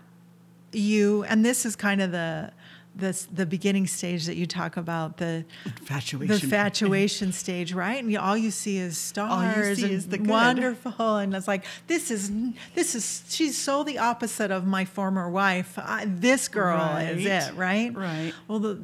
you, 0.71 1.23
and 1.25 1.45
this 1.45 1.65
is 1.65 1.75
kind 1.75 2.01
of 2.01 2.11
the, 2.11 2.51
the, 2.95 3.25
the 3.33 3.45
beginning 3.45 3.87
stage 3.87 4.25
that 4.25 4.35
you 4.37 4.45
talk 4.45 4.77
about, 4.77 5.17
the, 5.17 5.43
Infatuation. 5.65 6.27
the 6.27 6.33
infatuation 6.43 7.31
stage, 7.31 7.73
right? 7.73 8.01
And 8.01 8.11
you, 8.11 8.19
all 8.19 8.37
you 8.37 8.51
see 8.51 8.77
is 8.77 8.97
stars 8.97 9.77
see 9.79 9.83
and 9.85 9.93
is 9.93 10.07
wonderful, 10.19 11.17
and 11.17 11.35
it's 11.35 11.47
like 11.47 11.65
this 11.87 12.09
is 12.09 12.31
this 12.73 12.95
is 12.95 13.23
she's 13.29 13.57
so 13.57 13.83
the 13.83 13.97
opposite 13.99 14.51
of 14.51 14.65
my 14.65 14.85
former 14.85 15.29
wife. 15.29 15.77
I, 15.77 16.05
this 16.07 16.47
girl 16.47 16.95
is 16.97 17.25
it, 17.25 17.53
right? 17.55 17.93
Right. 17.95 18.33
Well, 18.47 18.59
the 18.59 18.79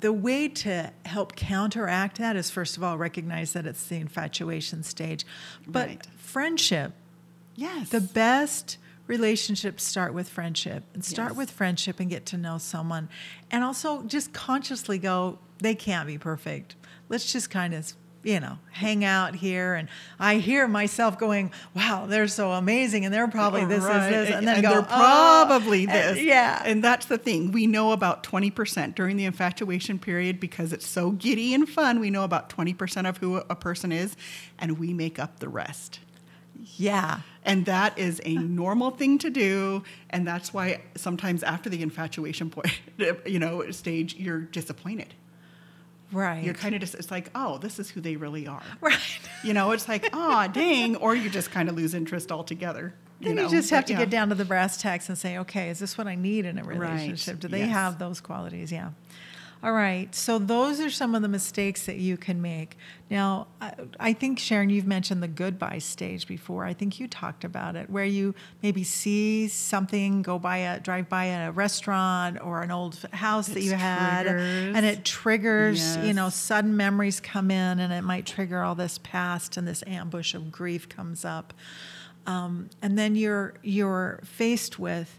the 0.00 0.12
way 0.12 0.48
to 0.48 0.90
help 1.04 1.36
counteract 1.36 2.18
that 2.18 2.34
is 2.34 2.50
first 2.50 2.76
of 2.76 2.82
all 2.82 2.98
recognize 2.98 3.52
that 3.52 3.66
it's 3.66 3.86
the 3.86 3.96
infatuation 3.96 4.82
stage, 4.82 5.24
but 5.66 5.88
Right. 5.88 6.06
friendship 6.16 6.92
Yes. 7.54 7.90
the 7.90 8.00
best 8.00 8.78
relationships 9.06 9.82
start 9.82 10.14
with 10.14 10.28
friendship 10.28 10.84
and 10.94 11.04
start 11.04 11.30
Yes. 11.30 11.36
with 11.38 11.50
friendship 11.50 12.00
and 12.00 12.08
get 12.08 12.24
to 12.26 12.36
know 12.38 12.58
someone 12.58 13.08
and 13.50 13.64
also 13.64 14.02
just 14.04 14.32
consciously 14.32 14.98
go 14.98 15.38
they 15.58 15.74
can't 15.74 16.06
be 16.06 16.18
perfect 16.18 16.76
let's 17.08 17.30
just 17.32 17.50
kind 17.50 17.74
of 17.74 17.92
you 18.24 18.38
know 18.38 18.58
hang 18.70 19.04
out 19.04 19.34
here 19.34 19.74
and 19.74 19.88
i 20.20 20.36
hear 20.36 20.68
myself 20.68 21.18
going 21.18 21.50
wow 21.74 22.06
they're 22.06 22.28
so 22.28 22.52
amazing 22.52 23.04
and 23.04 23.12
they're 23.12 23.26
probably 23.26 23.64
this 23.64 23.82
Right. 23.82 24.12
is 24.12 24.28
this 24.28 24.36
and 24.36 24.46
then 24.46 24.62
go 24.62 24.70
they're 24.70 24.78
"Oh," 24.82 25.44
probably 25.48 25.82
and- 25.82 25.90
this. 25.90 26.18
yeah 26.22 26.62
And 26.64 26.82
that's 26.84 27.06
the 27.06 27.18
thing. 27.18 27.50
We 27.50 27.66
know 27.66 27.90
about 27.90 28.22
20% 28.22 28.94
during 28.94 29.16
the 29.16 29.24
infatuation 29.24 29.98
period 29.98 30.38
because 30.38 30.72
it's 30.72 30.86
so 30.86 31.10
giddy 31.10 31.52
and 31.54 31.68
fun. 31.68 31.98
We 31.98 32.10
know 32.10 32.22
about 32.22 32.48
20% 32.48 33.08
of 33.08 33.16
who 33.18 33.36
a 33.38 33.56
person 33.56 33.90
is, 33.90 34.14
and 34.60 34.78
we 34.78 34.92
make 34.94 35.18
up 35.18 35.40
the 35.40 35.48
rest. 35.48 35.98
yeah 36.76 37.20
And 37.44 37.64
that 37.66 37.98
is 37.98 38.20
a 38.24 38.34
normal 38.34 38.90
thing 38.92 39.18
to 39.18 39.30
do. 39.30 39.82
And 40.10 40.26
that's 40.26 40.54
why 40.54 40.80
sometimes 40.94 41.42
after 41.42 41.68
the 41.68 41.82
infatuation 41.82 42.50
point, 42.50 42.80
you 43.26 43.38
know, 43.38 43.68
stage, 43.72 44.14
you're 44.14 44.40
disappointed. 44.40 45.14
right 46.12 46.44
You're 46.44 46.54
kind 46.54 46.74
of 46.74 46.80
just, 46.80 46.94
it's 46.94 47.10
like, 47.10 47.30
oh, 47.34 47.58
this 47.58 47.78
is 47.78 47.90
who 47.90 48.00
they 48.00 48.16
really 48.16 48.46
are. 48.46 48.62
right 48.80 48.98
You 49.42 49.54
know, 49.54 49.72
it's 49.72 49.88
like, 49.88 50.08
oh, 50.12 50.46
dang. 50.48 50.96
Or 50.96 51.14
you 51.16 51.28
just 51.28 51.50
kind 51.50 51.68
of 51.68 51.76
lose 51.76 51.94
interest 51.94 52.30
altogether. 52.30 52.94
Then 53.20 53.30
you, 53.30 53.34
know? 53.36 53.42
you 53.44 53.50
just 53.50 53.70
have 53.70 53.82
But 53.82 53.86
to 53.88 53.92
yeah. 53.94 53.98
get 54.00 54.10
down 54.10 54.28
to 54.30 54.34
the 54.34 54.44
brass 54.44 54.76
tacks 54.80 55.08
and 55.08 55.16
say, 55.16 55.38
okay, 55.38 55.70
is 55.70 55.78
this 55.78 55.96
what 55.96 56.06
I 56.06 56.14
need 56.16 56.44
in 56.44 56.58
a 56.58 56.64
Right, 56.64 56.78
relationship? 56.78 57.40
Do 57.40 57.48
they 57.48 57.60
yes. 57.60 57.70
have 57.70 57.98
those 57.98 58.20
qualities? 58.20 58.72
Yeah. 58.72 58.90
All 59.64 59.72
right. 59.72 60.12
So 60.12 60.40
those 60.40 60.80
are 60.80 60.90
some 60.90 61.14
of 61.14 61.22
the 61.22 61.28
mistakes 61.28 61.86
that 61.86 61.96
you 61.96 62.16
can 62.16 62.42
make. 62.42 62.76
Now, 63.08 63.46
I, 63.60 63.74
I 64.00 64.12
think 64.12 64.40
Sharon, 64.40 64.70
you've 64.70 64.88
mentioned 64.88 65.22
the 65.22 65.28
goodbye 65.28 65.78
stage 65.78 66.26
before. 66.26 66.64
I 66.64 66.74
think 66.74 66.98
you 66.98 67.06
talked 67.06 67.44
about 67.44 67.76
it, 67.76 67.88
where 67.88 68.04
you 68.04 68.34
maybe 68.60 68.82
see 68.82 69.46
something, 69.46 70.22
go 70.22 70.38
by 70.40 70.56
a 70.58 70.80
drive 70.80 71.08
by 71.08 71.26
a 71.26 71.52
restaurant 71.52 72.40
or 72.42 72.62
an 72.62 72.72
old 72.72 72.98
house 73.12 73.46
that 73.48 73.62
you 73.62 73.74
had, 73.74 74.24
triggers. 74.24 74.76
and 74.76 74.84
it 74.84 75.04
triggers. 75.04 75.78
Yes. 75.78 76.06
You 76.06 76.14
know, 76.14 76.28
sudden 76.28 76.76
memories 76.76 77.20
come 77.20 77.52
in, 77.52 77.78
and 77.78 77.92
it 77.92 78.02
might 78.02 78.26
trigger 78.26 78.62
all 78.62 78.74
this 78.74 78.98
past, 78.98 79.56
and 79.56 79.68
this 79.68 79.84
ambush 79.86 80.34
of 80.34 80.50
grief 80.50 80.88
comes 80.88 81.24
up 81.24 81.54
um, 82.26 82.70
and 82.80 82.98
then 82.98 83.16
you're 83.16 83.54
you're 83.62 84.20
faced 84.24 84.78
with 84.78 85.18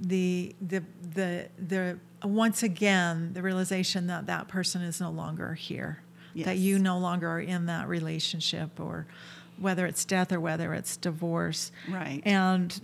the 0.00 0.54
the 0.60 0.82
the 1.14 1.48
the 1.58 1.98
once 2.22 2.62
again 2.62 3.32
the 3.32 3.42
realization 3.42 4.06
that 4.08 4.26
that 4.26 4.48
person 4.48 4.82
is 4.82 5.00
no 5.00 5.10
longer 5.10 5.54
here. 5.54 6.00
That 6.46 6.58
you 6.58 6.80
no 6.80 6.98
longer 6.98 7.28
are 7.28 7.40
in 7.40 7.66
that 7.66 7.88
relationship 7.88 8.80
or 8.80 9.06
whether 9.56 9.86
it's 9.86 10.04
death 10.04 10.32
or 10.32 10.40
whether 10.40 10.74
it's 10.74 10.96
divorce. 10.96 11.70
Right. 11.88 12.22
and 12.24 12.80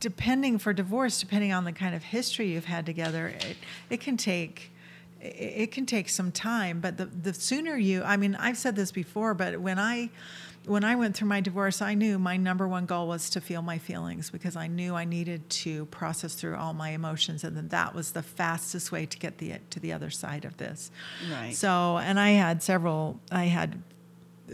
depending 0.00 0.58
for 0.58 0.72
divorce 0.72 1.20
depending 1.20 1.52
on 1.52 1.64
the 1.64 1.72
kind 1.72 1.94
of 1.94 2.02
history 2.02 2.48
you've 2.48 2.64
had 2.64 2.86
together 2.86 3.28
it, 3.28 3.56
it 3.90 4.00
can 4.00 4.16
take 4.16 4.72
it 5.20 5.26
it 5.26 5.72
can 5.72 5.86
take 5.86 6.08
some 6.08 6.32
time. 6.32 6.80
But 6.80 6.96
the, 6.96 7.06
the 7.06 7.34
sooner 7.34 7.76
you 7.76 8.02
i 8.02 8.16
mean 8.16 8.34
i've 8.36 8.56
said 8.56 8.74
this 8.76 8.90
before 8.90 9.34
but 9.34 9.60
when 9.60 9.78
i 9.78 10.10
when 10.66 10.82
i 10.84 10.94
went 10.94 11.14
through 11.16 11.28
my 11.28 11.40
divorce 11.40 11.82
i 11.82 11.94
knew 11.94 12.18
my 12.18 12.36
number 12.36 12.66
one 12.66 12.86
goal 12.86 13.06
was 13.06 13.28
to 13.30 13.40
feel 13.40 13.60
my 13.62 13.78
feelings 13.78 14.30
because 14.30 14.56
i 14.56 14.66
knew 14.66 14.94
i 14.94 15.04
needed 15.04 15.48
to 15.50 15.84
process 15.86 16.34
through 16.34 16.56
all 16.56 16.72
my 16.72 16.90
emotions 16.90 17.44
and 17.44 17.56
then 17.56 17.68
that 17.68 17.94
was 17.94 18.12
the 18.12 18.22
fastest 18.22 18.90
way 18.90 19.04
to 19.06 19.18
get 19.18 19.38
the 19.38 19.54
to 19.70 19.78
the 19.80 19.92
other 19.92 20.10
side 20.10 20.44
of 20.44 20.56
this 20.56 20.90
Right. 21.32 21.54
so 21.54 21.98
and 21.98 22.18
i 22.18 22.30
had 22.30 22.62
several 22.62 23.20
i 23.30 23.44
had 23.44 23.82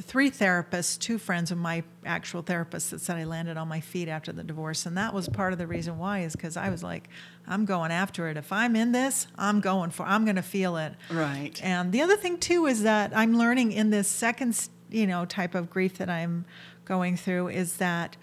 three 0.02 0.30
therapists, 0.30 0.96
two 0.96 1.18
friends 1.18 1.50
of 1.50 1.58
my 1.58 1.82
actual 2.06 2.42
therapist 2.42 2.92
that 2.92 3.00
said 3.00 3.16
I 3.16 3.24
landed 3.24 3.56
on 3.56 3.66
my 3.66 3.80
feet 3.80 4.06
after 4.06 4.30
the 4.30 4.44
divorce. 4.44 4.86
And 4.86 4.96
that 4.96 5.12
was 5.12 5.28
part 5.28 5.52
of 5.52 5.58
the 5.58 5.66
reason 5.66 5.98
why 5.98 6.20
is 6.20 6.32
because 6.36 6.56
I 6.56 6.70
was 6.70 6.84
like, 6.84 7.08
I'm 7.48 7.64
going 7.64 7.90
after 7.90 8.28
it. 8.28 8.36
If 8.36 8.52
I'm 8.52 8.76
in 8.76 8.92
this, 8.92 9.26
I'm 9.36 9.60
going 9.60 9.90
for 9.90 10.06
I'm 10.06 10.22
going 10.24 10.36
to 10.36 10.42
feel 10.42 10.76
it. 10.76 10.94
Right. 11.10 11.60
And 11.60 11.90
the 11.90 12.02
other 12.02 12.16
thing 12.16 12.38
too 12.38 12.66
is 12.66 12.84
that 12.84 13.10
I'm 13.16 13.36
learning 13.36 13.72
in 13.72 13.90
this 13.90 14.06
second, 14.06 14.68
you 14.90 15.06
know, 15.06 15.24
type 15.24 15.54
of 15.54 15.70
grief 15.70 15.98
that 15.98 16.10
I'm 16.10 16.44
going 16.84 17.16
through 17.16 17.48
is 17.48 17.76
that 17.76 18.16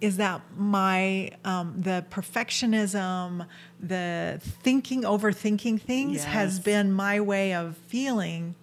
is 0.00 0.16
that 0.18 0.40
my 0.56 1.30
um, 1.44 1.74
the 1.76 2.04
perfectionism, 2.10 3.46
the 3.80 4.40
thinking, 4.42 5.02
overthinking 5.02 5.80
things 5.80 6.22
has 6.24 6.60
been 6.60 6.92
my 6.92 7.20
way 7.20 7.52
of 7.52 7.76
feeling. 7.88 8.54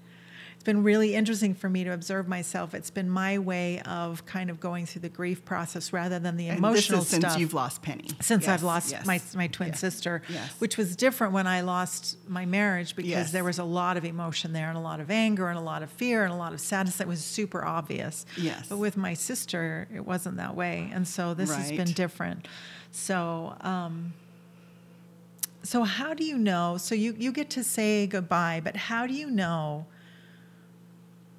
Been 0.65 0.83
really 0.83 1.13
interesting 1.15 1.53
for 1.53 1.69
me 1.69 1.83
to 1.83 1.91
observe 1.93 2.27
myself. 2.27 2.73
It's 2.73 2.89
been 2.89 3.07
my 3.07 3.37
way 3.37 3.81
of 3.81 4.25
kind 4.25 4.49
of 4.49 4.59
going 4.59 4.87
through 4.87 5.03
the 5.03 5.09
grief 5.09 5.45
process 5.45 5.93
rather 5.93 6.17
than 6.19 6.37
the 6.37 6.49
emotional 6.49 7.01
is 7.01 7.07
since 7.07 7.23
stuff 7.23 7.39
you've 7.39 7.53
lost 7.53 7.83
Penny. 7.83 8.09
since 8.19 8.45
Yes, 8.45 8.49
I've 8.49 8.63
lost 8.63 8.91
yes. 8.91 9.05
my 9.05 9.21
my 9.35 9.45
twin 9.45 9.75
sister, 9.75 10.23
Yes. 10.27 10.51
which 10.57 10.75
was 10.75 10.95
different 10.95 11.33
when 11.33 11.45
I 11.45 11.61
lost 11.61 12.17
my 12.27 12.45
marriage 12.45 12.95
because 12.95 13.31
there 13.31 13.43
was 13.43 13.59
a 13.59 13.63
lot 13.63 13.95
of 13.95 14.03
emotion 14.05 14.53
there 14.53 14.67
and 14.67 14.77
a 14.77 14.81
lot 14.81 14.99
of 14.99 15.11
anger 15.11 15.47
and 15.49 15.57
a 15.57 15.61
lot 15.61 15.83
of 15.83 15.91
fear 15.91 16.23
and 16.23 16.33
a 16.33 16.35
lot 16.35 16.51
of 16.51 16.59
sadness 16.59 16.97
that 16.97 17.07
was 17.07 17.23
super 17.23 17.63
obvious. 17.63 18.25
Yes. 18.35 18.65
But 18.67 18.77
with 18.77 18.97
my 18.97 19.13
sister, 19.13 19.87
it 19.93 20.03
wasn't 20.05 20.37
that 20.37 20.55
way, 20.55 20.89
and 20.91 21.07
so 21.07 21.33
this 21.35 21.53
has 21.55 21.71
been 21.71 21.91
different. 21.93 22.47
So. 22.91 23.55
Um, 23.61 24.13
so 25.61 25.83
how 25.83 26.13
do 26.13 26.23
you 26.23 26.37
know? 26.37 26.77
So 26.77 26.95
you 26.95 27.15
you 27.17 27.31
get 27.31 27.49
to 27.51 27.63
say 27.63 28.07
goodbye, 28.07 28.61
but 28.63 28.75
how 28.75 29.05
do 29.07 29.13
you 29.13 29.29
know? 29.29 29.85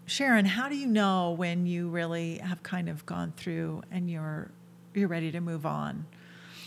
Sharon, 0.06 0.44
how 0.44 0.68
do 0.68 0.76
you 0.76 0.86
know 0.86 1.32
when 1.32 1.66
you 1.66 1.88
really 1.88 2.38
have 2.38 2.62
kind 2.62 2.88
of 2.88 3.04
gone 3.06 3.32
through 3.36 3.82
and 3.90 4.08
you're 4.08 4.50
you're 4.94 5.08
ready 5.08 5.32
to 5.32 5.40
move 5.40 5.66
on? 5.66 6.06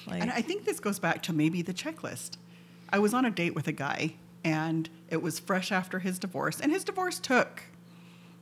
Like, 0.06 0.21
And 0.21 0.32
I 0.32 0.41
think 0.41 0.65
this 0.65 0.80
goes 0.80 0.99
back 0.99 1.23
to 1.23 1.34
maybe 1.34 1.62
the 1.62 1.73
checklist. 1.73 2.32
I 2.89 2.99
was 2.99 3.13
on 3.13 3.25
a 3.25 3.32
date 3.32 3.56
with 3.56 3.67
a 3.67 3.71
guy, 3.71 4.15
and 4.43 4.89
it 5.10 5.21
was 5.21 5.39
fresh 5.39 5.71
after 5.71 5.99
his 5.99 6.19
divorce, 6.19 6.60
and 6.60 6.71
his 6.71 6.84
divorce 6.84 7.19
took. 7.19 7.63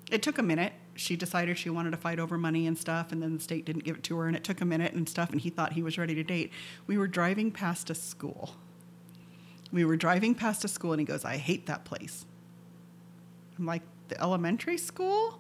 It 0.10 0.21
took 0.21 0.38
a 0.38 0.43
minute. 0.43 0.73
She 0.95 1.15
decided 1.15 1.57
she 1.57 1.69
wanted 1.69 1.91
to 1.91 1.97
fight 1.97 2.19
over 2.19 2.38
money 2.38 2.65
and 2.65 2.77
stuff, 2.77 3.12
and 3.12 3.21
then 3.21 3.36
the 3.36 3.43
state 3.43 3.65
didn't 3.65 3.83
give 3.83 3.97
it 3.97 4.03
to 4.03 4.17
her, 4.17 4.27
and 4.27 4.36
it 4.36 4.43
took 4.43 4.62
a 4.62 4.65
minute 4.65 4.93
and 4.93 5.07
stuff, 5.07 5.31
and 5.31 5.41
he 5.41 5.49
thought 5.49 5.73
he 5.73 5.83
was 5.83 5.97
ready 5.97 6.15
to 6.15 6.23
date. 6.23 6.51
We 6.88 6.97
were 6.97 7.07
driving 7.07 7.51
past 7.51 7.89
a 7.89 7.95
school. 7.95 8.55
We 9.71 9.86
were 9.86 9.97
driving 9.97 10.33
past 10.33 10.63
a 10.63 10.67
school, 10.67 10.93
and 10.93 10.99
he 10.99 11.05
goes, 11.05 11.23
I 11.23 11.38
hate 11.38 11.65
that 11.67 11.86
place. 11.86 12.25
I'm 13.60 13.65
like, 13.65 13.83
the 14.09 14.19
elementary 14.21 14.77
school? 14.77 15.39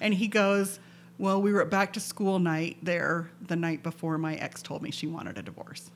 And 0.00 0.14
he 0.14 0.28
goes, 0.28 0.78
Well, 1.18 1.40
we 1.40 1.52
were 1.52 1.62
at 1.62 1.70
back 1.70 1.92
to 1.94 2.00
school 2.00 2.38
night 2.38 2.76
there 2.82 3.30
the 3.40 3.56
night 3.56 3.82
before 3.82 4.18
my 4.18 4.34
ex 4.36 4.62
told 4.62 4.82
me 4.82 4.90
she 4.90 5.06
wanted 5.06 5.38
a 5.38 5.42
divorce. 5.42 5.90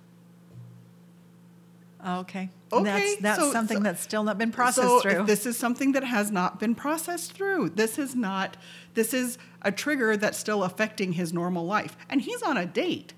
Okay. 2.07 2.49
Okay, 2.73 2.85
That's 2.85 3.17
that's 3.21 3.39
so- 3.41 3.53
something 3.53 3.77
so- 3.79 3.83
that's 3.83 4.01
still 4.01 4.23
not 4.25 4.39
been 4.39 4.53
processed 4.53 4.87
so 4.87 5.01
through. 5.01 5.27
This 5.27 5.45
is 5.45 5.57
something 5.59 5.93
that 5.93 6.05
has 6.05 6.31
not 6.31 6.59
been 6.59 6.75
processed 6.75 7.33
through. 7.33 7.71
This 7.71 7.99
is 7.99 8.15
not, 8.15 8.57
this 8.95 9.13
is 9.13 9.37
a 9.63 9.71
trigger 9.71 10.17
that's 10.17 10.39
still 10.39 10.65
affecting 10.65 11.13
his 11.13 11.33
normal 11.35 11.67
life. 11.67 11.97
And 12.09 12.23
he's 12.23 12.43
on 12.43 12.57
a 12.57 12.65
date. 12.65 13.13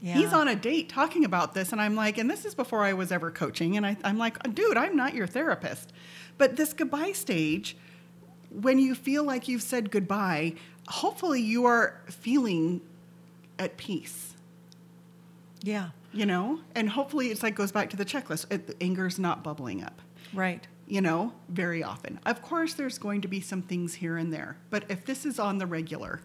yeah. 0.00 0.14
He's 0.14 0.32
on 0.32 0.48
a 0.48 0.56
date 0.56 0.88
talking 0.88 1.24
about 1.24 1.54
this. 1.54 1.70
And 1.70 1.80
I'm 1.80 1.94
like, 1.94 2.18
and 2.18 2.28
this 2.28 2.44
is 2.44 2.56
before 2.56 2.82
I 2.82 2.92
was 2.94 3.12
ever 3.12 3.30
coaching. 3.30 3.76
And 3.76 3.86
I, 3.86 3.96
I'm 4.02 4.18
like, 4.18 4.42
dude, 4.54 4.76
I'm 4.76 4.96
not 4.96 5.14
your 5.14 5.28
therapist. 5.28 5.92
But 6.40 6.56
this 6.56 6.72
goodbye 6.72 7.12
stage, 7.12 7.76
when 8.48 8.78
you 8.78 8.94
feel 8.94 9.24
like 9.24 9.46
you've 9.46 9.60
said 9.60 9.90
goodbye, 9.90 10.54
hopefully 10.88 11.42
you 11.42 11.66
are 11.66 12.00
feeling 12.06 12.80
at 13.58 13.76
peace. 13.76 14.32
Yeah. 15.60 15.90
you 16.14 16.24
know? 16.24 16.60
And 16.74 16.88
hopefully 16.88 17.26
it's 17.26 17.42
like 17.42 17.54
goes 17.54 17.72
back 17.72 17.90
to 17.90 17.96
the 17.98 18.06
checklist. 18.06 18.50
It, 18.50 18.66
the 18.66 18.82
anger's 18.82 19.18
not 19.18 19.44
bubbling 19.44 19.84
up. 19.84 20.00
Right. 20.32 20.66
you 20.88 21.02
know? 21.02 21.34
Very 21.50 21.84
often. 21.84 22.18
Of 22.24 22.40
course 22.40 22.72
there's 22.72 22.96
going 22.96 23.20
to 23.20 23.28
be 23.28 23.42
some 23.42 23.60
things 23.60 23.92
here 23.92 24.16
and 24.16 24.32
there. 24.32 24.56
But 24.70 24.84
if 24.88 25.04
this 25.04 25.26
is 25.26 25.38
on 25.38 25.58
the 25.58 25.66
regular 25.66 26.22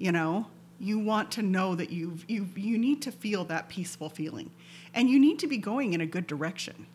you 0.00 0.10
know 0.10 0.48
you 0.80 0.98
want 0.98 1.30
to 1.30 1.42
know 1.42 1.76
that 1.76 1.90
you've 1.90 2.28
you 2.28 2.48
you 2.56 2.78
need 2.78 3.00
to 3.02 3.12
feel 3.12 3.44
that 3.44 3.68
peaceful 3.68 4.10
feeling. 4.10 4.50
And 4.92 5.08
you 5.08 5.20
need 5.20 5.38
to 5.38 5.46
be 5.46 5.56
going 5.56 5.92
in 5.92 6.00
a 6.00 6.06
good 6.06 6.26
direction 6.26 6.88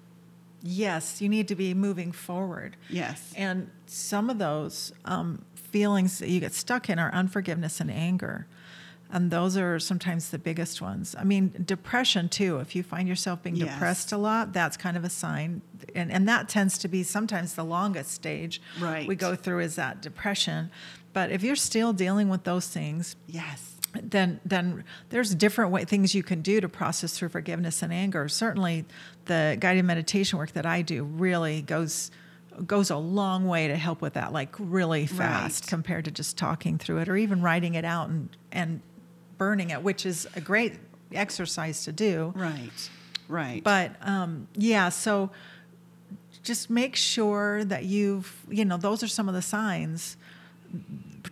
Yes, 0.63 1.21
you 1.21 1.29
need 1.29 1.47
to 1.47 1.55
be 1.55 1.73
moving 1.73 2.11
forward. 2.11 2.75
yes 2.89 3.33
And 3.35 3.69
some 3.87 4.29
of 4.29 4.37
those 4.37 4.93
um, 5.05 5.43
feelings 5.55 6.19
that 6.19 6.29
you 6.29 6.39
get 6.39 6.53
stuck 6.53 6.89
in 6.89 6.99
are 6.99 7.11
unforgiveness 7.13 7.79
and 7.79 7.89
anger. 7.91 8.45
And 9.13 9.29
those 9.29 9.57
are 9.57 9.77
sometimes 9.77 10.29
the 10.29 10.39
biggest 10.39 10.81
ones. 10.81 11.15
I 11.19 11.25
mean, 11.25 11.51
depression 11.65 12.29
too. 12.29 12.59
If 12.59 12.75
you 12.77 12.83
find 12.83 13.09
yourself 13.09 13.43
being 13.43 13.57
Yes. 13.57 13.73
depressed 13.73 14.11
a 14.13 14.17
lot, 14.17 14.53
that's 14.53 14.77
kind 14.77 14.95
of 14.95 15.03
a 15.03 15.09
sign. 15.09 15.61
And, 15.93 16.09
and 16.11 16.27
that 16.29 16.47
tends 16.47 16.77
to 16.77 16.87
be 16.87 17.03
sometimes 17.03 17.55
the 17.55 17.65
longest 17.65 18.11
stage 18.11 18.61
Right. 18.79 19.05
we 19.07 19.15
go 19.15 19.35
through 19.35 19.59
is 19.61 19.75
that 19.75 20.01
depression. 20.01 20.71
But 21.11 21.29
if 21.31 21.43
you're 21.43 21.57
still 21.57 21.91
dealing 21.91 22.29
with 22.29 22.45
those 22.45 22.67
things, 22.69 23.17
yes 23.27 23.70
then 23.93 24.39
then 24.45 24.83
there's 25.09 25.33
different 25.35 25.71
way, 25.71 25.83
things 25.85 26.15
you 26.15 26.23
can 26.23 26.41
do 26.41 26.61
to 26.61 26.69
process 26.69 27.17
through 27.17 27.29
forgiveness 27.29 27.81
and 27.81 27.91
anger. 27.91 28.27
Certainly, 28.29 28.85
the 29.25 29.57
guided 29.59 29.85
meditation 29.85 30.39
work 30.39 30.51
that 30.53 30.65
I 30.65 30.81
do 30.81 31.03
really 31.03 31.61
goes 31.61 32.11
goes 32.65 32.89
a 32.89 32.97
long 32.97 33.47
way 33.47 33.67
to 33.67 33.75
help 33.77 34.01
with 34.01 34.13
that, 34.13 34.33
like 34.33 34.53
really 34.59 35.05
fast 35.05 35.63
Right. 35.63 35.69
compared 35.69 36.05
to 36.05 36.11
just 36.11 36.37
talking 36.37 36.77
through 36.77 36.97
it 36.99 37.09
or 37.09 37.15
even 37.17 37.41
writing 37.41 37.73
it 37.75 37.85
out 37.85 38.09
and 38.09 38.29
and 38.51 38.81
burning 39.37 39.69
it, 39.71 39.81
which 39.83 40.05
is 40.05 40.27
a 40.35 40.41
great 40.41 40.75
exercise 41.13 41.83
to 41.85 41.91
do. 41.91 42.33
Right. 42.35 42.89
Right. 43.27 43.63
But 43.63 43.95
um, 44.01 44.47
yeah, 44.55 44.89
so 44.89 45.31
just 46.43 46.69
make 46.69 46.95
sure 46.95 47.63
that 47.65 47.85
you've, 47.85 48.45
you 48.49 48.65
know, 48.65 48.77
those 48.77 49.03
are 49.03 49.07
some 49.07 49.27
of 49.29 49.33
the 49.35 49.41
signs, 49.41 50.17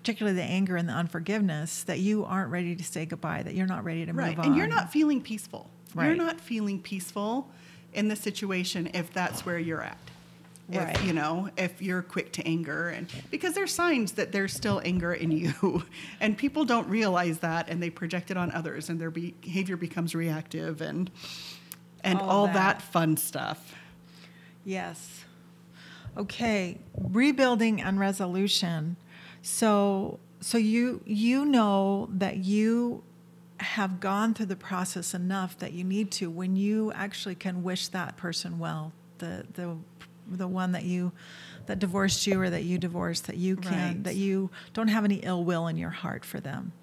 particularly 0.01 0.35
the 0.35 0.43
anger 0.43 0.75
and 0.75 0.87
the 0.87 0.93
unforgiveness, 0.93 1.83
that 1.83 1.99
you 1.99 2.25
aren't 2.25 2.51
ready 2.51 2.75
to 2.75 2.83
say 2.83 3.05
goodbye, 3.05 3.43
that 3.43 3.53
you're 3.55 3.67
not 3.67 3.83
ready 3.83 4.05
to 4.05 4.13
right. 4.13 4.29
move 4.29 4.39
on. 4.39 4.45
And 4.45 4.55
you're 4.55 4.67
not 4.67 4.91
feeling 4.91 5.21
peaceful. 5.21 5.69
You're 5.95 6.15
not 6.15 6.39
feeling 6.39 6.79
peaceful 6.81 7.49
in 7.93 8.07
the 8.07 8.15
situation 8.15 8.91
if 8.93 9.11
that's 9.11 9.45
where 9.45 9.57
you're 9.57 9.81
at. 9.81 9.97
Right. 10.69 10.95
If, 10.95 11.03
you 11.03 11.13
know, 11.13 11.49
if 11.57 11.81
you're 11.81 12.03
quick 12.03 12.31
to 12.33 12.47
anger 12.47 12.89
and 12.89 13.07
because 13.31 13.55
there's 13.55 13.73
signs 13.73 14.11
that 14.13 14.31
there's 14.31 14.53
still 14.53 14.79
anger 14.85 15.11
in 15.13 15.31
you 15.31 15.83
and 16.19 16.37
people 16.37 16.63
don't 16.63 16.87
realize 16.87 17.39
that 17.39 17.69
and 17.69 17.81
they 17.81 17.89
project 17.89 18.29
it 18.29 18.37
on 18.37 18.51
others 18.51 18.87
and 18.87 19.01
their 19.01 19.09
behavior 19.09 19.77
becomes 19.77 20.13
reactive 20.13 20.81
and 20.81 21.09
and 22.03 22.19
All 22.19 22.29
all, 22.29 22.45
that. 22.47 22.53
that. 22.53 22.81
fun 22.83 23.17
stuff. 23.17 23.73
Yes. 24.63 25.25
Okay, 26.15 26.77
rebuilding 26.95 27.81
and 27.81 27.99
resolution. 27.99 28.95
So 29.41 30.19
so 30.41 30.57
you 30.57 31.01
you 31.05 31.45
know 31.45 32.09
that 32.13 32.37
you 32.37 33.03
have 33.59 33.99
gone 33.99 34.33
through 34.33 34.45
the 34.45 34.55
process 34.55 35.13
enough 35.13 35.57
that 35.59 35.73
you 35.73 35.83
need 35.83 36.11
to 36.11 36.29
when 36.29 36.55
you 36.55 36.91
actually 36.93 37.35
can 37.35 37.61
wish 37.61 37.89
that 37.89 38.15
person 38.15 38.57
well, 38.59 38.93
the 39.17 39.45
the 39.53 39.75
the 40.27 40.47
one 40.47 40.71
that 40.71 40.83
you 40.83 41.11
that 41.69 41.79
divorced 41.79 42.25
you 42.27 42.41
or 42.41 42.49
that 42.49 42.63
you 42.63 42.77
divorced 42.79 43.27
that 43.27 43.37
you 43.37 43.55
can 43.55 43.71
Right. 43.95 44.03
that 44.03 44.15
you 44.15 44.49
don't 44.73 44.87
have 44.89 45.05
any 45.05 45.17
ill 45.17 45.43
will 45.45 45.67
in 45.67 45.77
your 45.77 45.91
heart 45.91 46.25
for 46.25 46.39
them. 46.39 46.73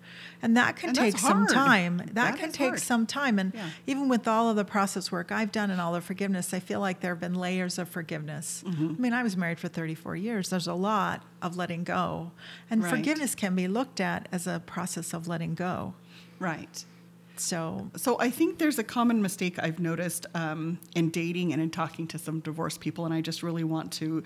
And 0.40 0.56
that 0.56 0.76
can 0.76 0.90
And 0.90 0.96
take 0.98 1.18
some 1.18 1.46
time. 1.48 1.96
That, 1.98 2.14
That 2.14 2.36
can 2.38 2.52
take 2.52 2.68
hard. 2.68 2.80
some 2.80 3.04
time 3.06 3.38
and 3.40 3.52
Yeah. 3.52 3.68
even 3.88 4.08
with 4.08 4.28
all 4.28 4.48
of 4.48 4.54
the 4.56 4.64
process 4.64 5.10
work 5.10 5.32
I've 5.32 5.50
done 5.50 5.70
and 5.72 5.80
all 5.80 5.92
the 5.92 6.00
forgiveness, 6.00 6.54
I 6.54 6.60
feel 6.60 6.78
like 6.78 7.00
there 7.00 7.12
have 7.12 7.20
been 7.20 7.34
layers 7.34 7.78
of 7.78 7.88
forgiveness. 7.88 8.62
Mm-hmm. 8.64 8.94
I 8.96 9.00
mean, 9.00 9.12
I 9.12 9.22
was 9.24 9.36
married 9.36 9.58
for 9.58 9.66
34 9.68 10.14
years. 10.16 10.50
There's 10.50 10.68
a 10.68 10.74
lot 10.74 11.24
of 11.42 11.56
letting 11.56 11.82
go. 11.82 12.30
And 12.70 12.82
Right. 12.82 12.90
forgiveness 12.90 13.34
can 13.34 13.56
be 13.56 13.66
looked 13.66 14.00
at 14.00 14.28
as 14.30 14.46
a 14.46 14.60
process 14.66 15.12
of 15.12 15.26
letting 15.26 15.54
go. 15.54 15.94
Right. 16.38 16.84
So, 17.38 17.90
So 17.96 18.18
I 18.18 18.30
think 18.30 18.58
there's 18.58 18.78
a 18.78 18.84
common 18.84 19.22
mistake 19.22 19.58
I've 19.58 19.78
noticed 19.78 20.26
um, 20.34 20.78
in 20.94 21.10
dating 21.10 21.52
and 21.52 21.60
in 21.60 21.70
talking 21.70 22.06
to 22.08 22.18
some 22.18 22.40
divorced 22.40 22.80
people, 22.80 23.04
and 23.04 23.14
I 23.14 23.20
just 23.20 23.42
really 23.42 23.64
want 23.64 23.92
to, 23.94 24.22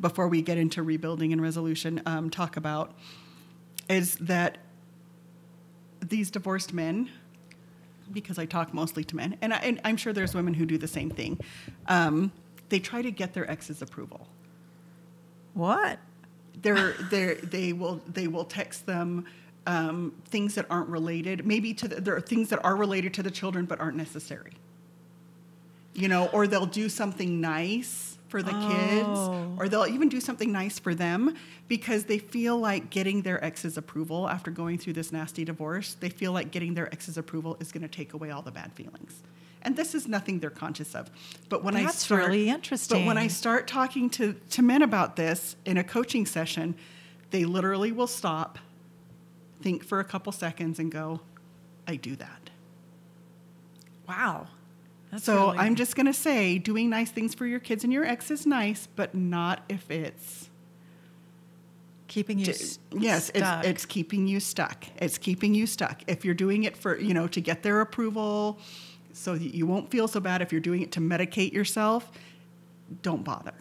before 0.00 0.28
we 0.28 0.42
get 0.42 0.58
into 0.58 0.82
rebuilding 0.82 1.32
and 1.32 1.40
resolution, 1.42 2.02
um, 2.06 2.30
talk 2.30 2.56
about 2.56 2.92
is 3.88 4.16
that 4.16 4.58
these 6.00 6.30
divorced 6.30 6.72
men, 6.72 7.10
because 8.12 8.38
I 8.38 8.46
talk 8.46 8.72
mostly 8.72 9.04
to 9.04 9.16
men, 9.16 9.36
and, 9.42 9.52
I, 9.52 9.58
and 9.58 9.80
I'm 9.84 9.96
sure 9.96 10.12
there's 10.12 10.34
women 10.34 10.54
who 10.54 10.66
do 10.66 10.78
the 10.78 10.88
same 10.88 11.10
thing, 11.10 11.38
um, 11.86 12.32
they 12.70 12.78
try 12.78 13.02
to 13.02 13.10
get 13.10 13.34
their 13.34 13.50
ex's 13.50 13.82
approval. 13.82 14.28
what? 15.52 15.98
they're 16.62 16.92
they 17.10 17.34
they 17.34 17.72
will 17.72 18.00
they 18.06 18.28
will 18.28 18.44
text 18.44 18.86
them 18.86 19.24
um, 19.66 20.12
things 20.26 20.54
that 20.56 20.66
aren't 20.70 20.88
related 20.88 21.46
maybe 21.46 21.72
to 21.74 21.88
the, 21.88 22.00
there 22.00 22.16
are 22.16 22.20
things 22.20 22.48
that 22.50 22.62
are 22.64 22.76
related 22.76 23.14
to 23.14 23.22
the 23.22 23.30
children 23.30 23.64
but 23.64 23.80
aren't 23.80 23.96
necessary. 23.96 24.52
You 25.94 26.08
know 26.08 26.26
or 26.32 26.46
they'll 26.46 26.66
do 26.66 26.88
something 26.88 27.40
nice 27.40 28.18
for 28.28 28.42
the 28.42 28.50
Oh. 28.52 28.68
kids 28.68 29.60
or 29.60 29.68
they'll 29.68 29.86
even 29.86 30.08
do 30.08 30.20
something 30.20 30.50
nice 30.50 30.78
for 30.80 30.92
them 30.92 31.34
because 31.68 32.04
they 32.04 32.18
feel 32.18 32.58
like 32.58 32.90
getting 32.90 33.22
their 33.22 33.42
ex's 33.44 33.76
approval 33.76 34.28
after 34.28 34.50
going 34.50 34.76
through 34.76 34.94
this 34.94 35.12
nasty 35.12 35.44
divorce 35.44 35.94
they 36.00 36.08
feel 36.08 36.32
like 36.32 36.50
getting 36.50 36.74
their 36.74 36.92
ex's 36.92 37.16
approval 37.16 37.56
is 37.60 37.70
going 37.70 37.82
to 37.82 37.88
take 37.88 38.12
away 38.12 38.30
all 38.30 38.42
the 38.42 38.50
bad 38.50 38.72
feelings. 38.72 39.22
And 39.62 39.76
this 39.76 39.94
is 39.94 40.06
nothing 40.08 40.40
they're 40.40 40.50
conscious 40.50 40.94
of. 40.96 41.10
But 41.48 41.62
when 41.62 41.76
i 41.76 41.84
That's 41.84 41.98
start 42.04 42.26
really 42.26 42.50
but 42.50 43.06
when 43.06 43.16
i 43.16 43.28
start 43.28 43.68
talking 43.68 44.10
to, 44.10 44.34
to 44.50 44.62
men 44.62 44.82
about 44.82 45.14
this 45.16 45.54
in 45.64 45.78
a 45.78 45.84
coaching 45.84 46.26
session 46.26 46.74
they 47.30 47.44
literally 47.44 47.92
will 47.92 48.06
stop 48.08 48.58
think 49.64 49.82
for 49.82 49.98
a 49.98 50.04
couple 50.04 50.30
seconds 50.30 50.78
and 50.78 50.92
go 50.92 51.20
i 51.88 51.96
do 51.96 52.14
that. 52.16 52.50
Wow. 54.06 54.46
That's 55.10 55.24
so 55.24 55.46
really- 55.46 55.58
i'm 55.58 55.74
just 55.74 55.96
going 55.96 56.06
to 56.06 56.12
say 56.12 56.58
doing 56.58 56.90
nice 56.90 57.10
things 57.10 57.34
for 57.34 57.46
your 57.46 57.60
kids 57.60 57.82
and 57.82 57.92
your 57.92 58.04
ex 58.04 58.30
is 58.30 58.46
nice 58.46 58.86
but 58.94 59.14
not 59.14 59.62
if 59.68 59.90
it's 59.90 60.50
keeping 62.08 62.38
you 62.38 62.44
d- 62.46 62.52
yes 62.92 63.26
stuck. 63.26 63.64
it's, 63.64 63.68
it's 63.68 63.86
keeping 63.86 64.28
you 64.28 64.38
stuck. 64.38 64.84
It's 64.98 65.18
keeping 65.18 65.54
you 65.54 65.66
stuck. 65.66 66.02
If 66.06 66.24
you're 66.24 66.34
doing 66.34 66.64
it 66.64 66.76
for 66.76 66.98
you 66.98 67.14
know 67.14 67.26
to 67.28 67.40
get 67.40 67.62
their 67.62 67.80
approval 67.80 68.58
so 69.12 69.34
that 69.36 69.54
you 69.54 69.66
won't 69.66 69.90
feel 69.90 70.06
so 70.06 70.20
bad 70.20 70.42
if 70.42 70.52
you're 70.52 70.60
doing 70.60 70.82
it 70.82 70.92
to 70.92 71.00
medicate 71.00 71.52
yourself 71.52 72.12
don't 73.02 73.24
bother. 73.24 73.54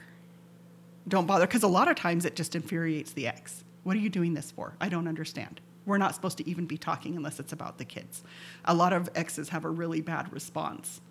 Don't 1.08 1.26
bother 1.26 1.48
because 1.48 1.64
a 1.64 1.68
lot 1.68 1.88
of 1.88 1.96
times 1.96 2.26
it 2.26 2.36
just 2.36 2.56
infuriates 2.56 3.14
the 3.14 3.28
ex. 3.28 3.64
What 3.84 3.96
are 3.96 4.00
you 4.00 4.10
doing 4.10 4.34
this 4.34 4.52
for? 4.52 4.76
I 4.82 4.90
don't 4.90 5.08
understand 5.08 5.62
we're 5.86 5.98
not 5.98 6.16
supposed 6.16 6.38
to 6.38 6.50
even 6.50 6.66
be 6.66 6.78
talking 6.78 7.16
unless 7.16 7.40
it's 7.40 7.54
about 7.54 7.78
the 7.78 7.86
kids 7.86 8.24
a 8.66 8.74
lot 8.74 8.94
of 8.94 9.10
exes 9.16 9.50
have 9.50 9.66
a 9.66 9.70
really 9.70 10.02
bad 10.02 10.32
response 10.32 11.02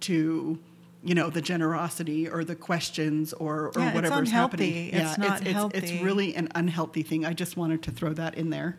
to 0.00 0.58
you 1.02 1.14
know 1.14 1.28
the 1.30 1.42
generosity 1.42 2.28
or 2.28 2.44
the 2.44 2.54
questions 2.54 3.32
or, 3.34 3.68
or 3.68 3.72
Yeah, 3.76 3.92
happening 4.30 4.72
unhealthy. 4.72 4.90
It's 4.90 5.18
not 5.18 5.30
it's, 5.32 5.40
it's, 5.42 5.50
healthy. 5.52 5.78
it's 5.78 6.02
really 6.02 6.34
an 6.34 6.48
unhealthy 6.54 7.02
thing 7.02 7.24
i 7.24 7.32
just 7.32 7.56
wanted 7.56 7.82
to 7.82 7.90
throw 7.90 8.12
that 8.14 8.34
in 8.36 8.50
there 8.50 8.78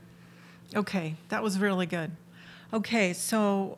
Okay, 0.73 1.15
that 1.29 1.43
was 1.43 1.59
really 1.59 1.85
good. 1.85 2.11
Okay, 2.73 3.13
so 3.13 3.77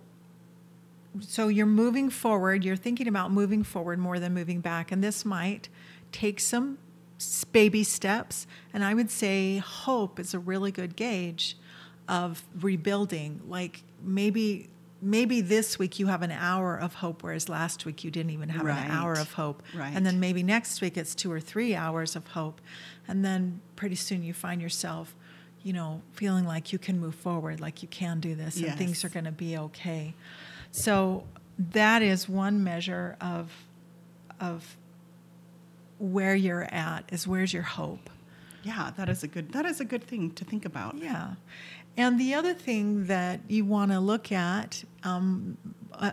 so 1.20 1.48
you're 1.48 1.66
moving 1.66 2.10
forward, 2.10 2.64
you're 2.64 2.76
thinking 2.76 3.08
about 3.08 3.32
moving 3.32 3.64
forward 3.64 3.98
more 3.98 4.20
than 4.20 4.34
moving 4.34 4.62
back 4.62 4.92
and 4.92 5.04
this 5.04 5.26
might 5.26 5.68
take 6.12 6.40
some 6.40 6.78
baby 7.52 7.84
steps 7.84 8.46
and 8.74 8.84
I 8.84 8.94
would 8.94 9.10
say 9.10 9.58
hope 9.58 10.20
is 10.20 10.34
a 10.34 10.40
really 10.40 10.72
good 10.72 10.96
gauge 10.96 11.58
of 12.08 12.44
rebuilding. 12.62 13.42
Like 13.48 13.84
maybe 14.04 14.70
maybe 15.02 15.42
this 15.42 15.78
week 15.78 16.00
you 16.00 16.08
have 16.08 16.22
an 16.24 16.32
hour 16.32 16.76
of 16.76 16.96
hope 16.96 17.22
whereas 17.24 17.50
last 17.50 17.86
week 17.86 18.04
you 18.04 18.10
didn't 18.12 18.32
even 18.32 18.50
have 18.50 18.66
Right. 18.66 18.86
an 18.86 18.92
hour 18.92 19.14
of 19.14 19.34
hope. 19.34 19.62
Right. 19.76 19.92
And 19.96 20.06
then 20.06 20.20
maybe 20.20 20.42
next 20.44 20.82
week 20.82 20.98
it's 20.98 21.14
2 21.16 21.32
or 21.32 21.40
3 21.40 21.76
hours 21.76 22.16
of 22.16 22.28
hope. 22.30 22.62
And 23.08 23.24
then 23.24 23.62
pretty 23.76 23.96
soon 23.96 24.24
you 24.24 24.34
find 24.34 24.62
yourself 24.62 25.16
you 25.64 25.74
know, 25.74 26.02
feeling 26.14 26.46
like 26.46 26.72
you 26.72 26.80
can 26.80 26.98
move 26.98 27.14
forward, 27.16 27.60
like 27.60 27.82
you 27.82 27.90
can 27.90 28.22
do 28.22 28.36
this, 28.36 28.62
and 28.62 28.78
things 28.78 29.04
are 29.04 29.10
going 29.10 29.26
to 29.26 29.34
be 29.34 29.58
okay. 29.58 30.14
So 30.72 31.26
that 31.58 32.02
is 32.02 32.30
one 32.30 32.64
measure 32.64 33.18
of 33.20 33.52
of 34.40 34.78
where 36.00 36.36
you're 36.36 36.68
at. 36.72 37.04
Is 37.12 37.28
where's 37.28 37.54
your 37.54 37.64
hope? 37.64 38.10
yeah 38.64 38.92
that 38.98 39.08
is 39.08 39.24
a 39.24 39.28
good 39.28 39.52
that 39.54 39.66
is 39.66 39.80
a 39.80 39.86
good 39.86 40.04
thing 40.04 40.32
to 40.32 40.44
think 40.44 40.66
about 40.66 40.98
Yeah. 40.98 41.36
And 41.98 42.20
the 42.20 42.36
other 42.36 42.54
thing 42.54 43.08
that 43.08 43.40
you 43.48 43.66
want 43.66 43.92
to 43.92 44.00
look 44.00 44.32
at, 44.32 44.84
um, 45.04 45.58
uh, 45.94 46.12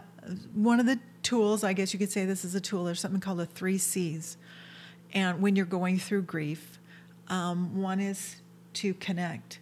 one 0.54 0.80
of 0.80 0.86
the 0.86 0.98
tools, 1.22 1.62
I 1.62 1.74
guess 1.74 1.92
you 1.92 1.98
could 1.98 2.10
say 2.10 2.24
this 2.24 2.42
is 2.42 2.54
a 2.54 2.60
tool, 2.60 2.84
there's 2.84 3.00
something 3.00 3.20
called 3.20 3.38
the 3.38 3.44
three 3.44 3.76
C's. 3.76 4.38
And 5.12 5.42
when 5.42 5.56
you're 5.56 5.66
going 5.66 5.98
through 5.98 6.22
grief, 6.22 6.80
um, 7.28 7.82
one 7.82 8.00
is 8.00 8.36
to 8.74 8.94
connect. 8.94 9.58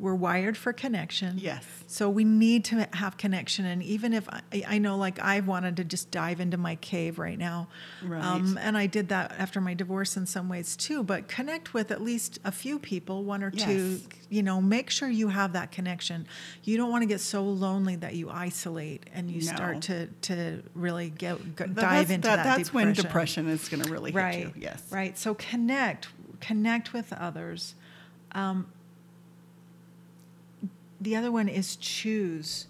We're 0.00 0.14
wired 0.14 0.56
for 0.56 0.72
connection. 0.72 1.38
Yes. 1.38 1.64
So 1.88 2.08
we 2.08 2.22
need 2.22 2.64
to 2.66 2.88
have 2.92 3.16
connection. 3.16 3.64
And 3.64 3.82
even 3.82 4.12
if 4.12 4.28
I, 4.28 4.42
I 4.66 4.78
know, 4.78 4.96
like, 4.96 5.18
I've 5.20 5.48
wanted 5.48 5.76
to 5.78 5.84
just 5.84 6.12
dive 6.12 6.38
into 6.38 6.56
my 6.56 6.76
cave 6.76 7.18
right 7.18 7.36
now. 7.38 7.66
Right. 8.04 8.22
Um, 8.22 8.56
and 8.60 8.78
I 8.78 8.86
did 8.86 9.08
that 9.08 9.32
after 9.36 9.60
my 9.60 9.74
divorce 9.74 10.16
in 10.16 10.26
some 10.26 10.48
ways 10.48 10.76
too. 10.76 11.02
But 11.02 11.26
connect 11.26 11.74
with 11.74 11.90
at 11.90 12.00
least 12.00 12.38
a 12.44 12.52
few 12.52 12.78
people, 12.78 13.24
one 13.24 13.42
or 13.42 13.50
two. 13.50 13.98
Yes. 14.00 14.08
You 14.30 14.42
know, 14.44 14.60
make 14.60 14.90
sure 14.90 15.08
you 15.08 15.28
have 15.28 15.54
that 15.54 15.72
connection. 15.72 16.28
You 16.62 16.76
don't 16.76 16.90
want 16.90 17.02
to 17.02 17.06
get 17.06 17.20
so 17.20 17.42
lonely 17.42 17.96
that 17.96 18.14
you 18.14 18.30
isolate 18.30 19.08
and 19.12 19.28
you 19.30 19.40
No. 19.40 19.46
start 19.56 19.82
to 19.82 20.06
to 20.22 20.62
really 20.74 21.10
get, 21.10 21.56
go, 21.56 21.66
dive 21.66 22.10
into 22.10 22.28
that, 22.28 22.36
that. 22.36 22.56
that's 22.56 22.72
when 22.72 22.88
depression. 22.92 23.04
depression 23.04 23.48
is 23.48 23.68
going 23.68 23.82
to 23.82 23.90
really 23.90 24.12
right. 24.12 24.34
hit 24.34 24.46
you 24.48 24.52
yes 24.56 24.82
Right. 24.92 25.18
So 25.18 25.34
connect, 25.34 26.08
connect 26.40 26.92
with 26.92 27.12
others. 27.12 27.74
Um, 28.32 28.66
the 31.00 31.16
other 31.16 31.30
one 31.32 31.48
is 31.48 31.76
choose. 31.76 32.66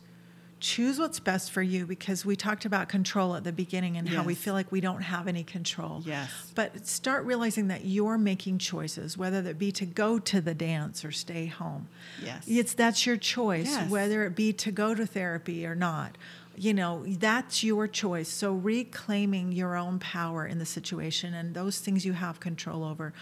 Choose 0.61 0.99
what's 0.99 1.21
best 1.21 1.53
for 1.53 1.63
you 1.63 1.87
because 1.87 2.25
we 2.25 2.35
talked 2.35 2.65
about 2.65 2.89
control 2.89 3.37
at 3.37 3.45
the 3.45 3.53
beginning 3.53 3.97
and 3.97 4.09
how 4.09 4.25
we 4.25 4.35
feel 4.35 4.55
like 4.55 4.73
we 4.73 4.81
don't 4.81 5.03
have 5.03 5.29
any 5.29 5.45
control. 5.45 6.03
Yes. 6.05 6.31
But 6.57 6.85
start 6.85 7.25
realizing 7.27 7.69
that 7.69 7.85
you're 7.85 8.19
making 8.19 8.59
choices, 8.59 9.17
whether 9.17 9.41
that 9.43 9.57
be 9.57 9.71
to 9.71 9.87
go 9.87 10.19
to 10.19 10.41
the 10.41 10.55
dance 10.55 11.05
or 11.05 11.13
stay 11.13 11.47
home. 11.47 11.87
Yes. 12.25 12.43
It's 12.49 12.75
that's 12.75 13.07
your 13.07 13.17
choice, 13.17 13.67
Yes. 13.69 13.89
whether 13.89 14.25
it 14.25 14.35
be 14.35 14.53
to 14.55 14.73
go 14.73 14.97
to 14.97 15.07
therapy 15.07 15.65
or 15.65 15.77
not. 15.77 16.19
You 16.57 16.75
know, 16.75 17.05
that's 17.07 17.63
your 17.63 17.87
choice. 17.87 18.29
So 18.29 18.53
reclaiming 18.53 19.53
your 19.53 19.77
own 19.77 20.01
power 20.01 20.45
in 20.45 20.59
the 20.59 20.67
situation 20.67 21.35
and 21.35 21.55
those 21.55 21.79
things 21.79 22.05
you 22.05 22.15
have 22.15 22.41
control 22.41 22.83
over. 22.83 23.13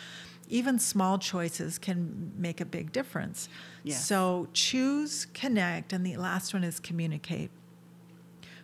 Even 0.48 0.78
small 0.78 1.18
choices 1.18 1.78
can 1.78 2.32
make 2.36 2.60
a 2.60 2.64
big 2.64 2.92
difference. 2.92 3.48
Yes. 3.82 4.04
So 4.06 4.48
choose, 4.52 5.26
connect, 5.34 5.92
and 5.92 6.06
the 6.06 6.16
last 6.16 6.54
one 6.54 6.64
is 6.64 6.78
communicate. 6.80 7.50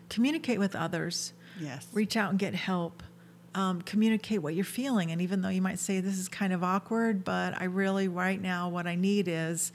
Communicate 0.08 0.58
with 0.58 0.76
others. 0.76 1.32
Yes. 1.60 1.86
Reach 1.92 2.16
out 2.16 2.30
and 2.30 2.38
get 2.38 2.54
help. 2.54 3.02
Um, 3.54 3.82
communicate 3.82 4.42
what 4.42 4.54
you're 4.54 4.64
feeling. 4.64 5.10
And 5.12 5.20
even 5.20 5.42
though 5.42 5.50
you 5.50 5.60
might 5.60 5.78
say 5.78 6.00
this 6.00 6.18
is 6.18 6.28
kind 6.28 6.52
of 6.52 6.64
awkward, 6.64 7.22
but 7.22 7.60
I 7.60 7.64
really, 7.64 8.08
right 8.08 8.40
now, 8.40 8.68
what 8.70 8.86
I 8.86 8.94
need 8.94 9.28
is 9.28 9.72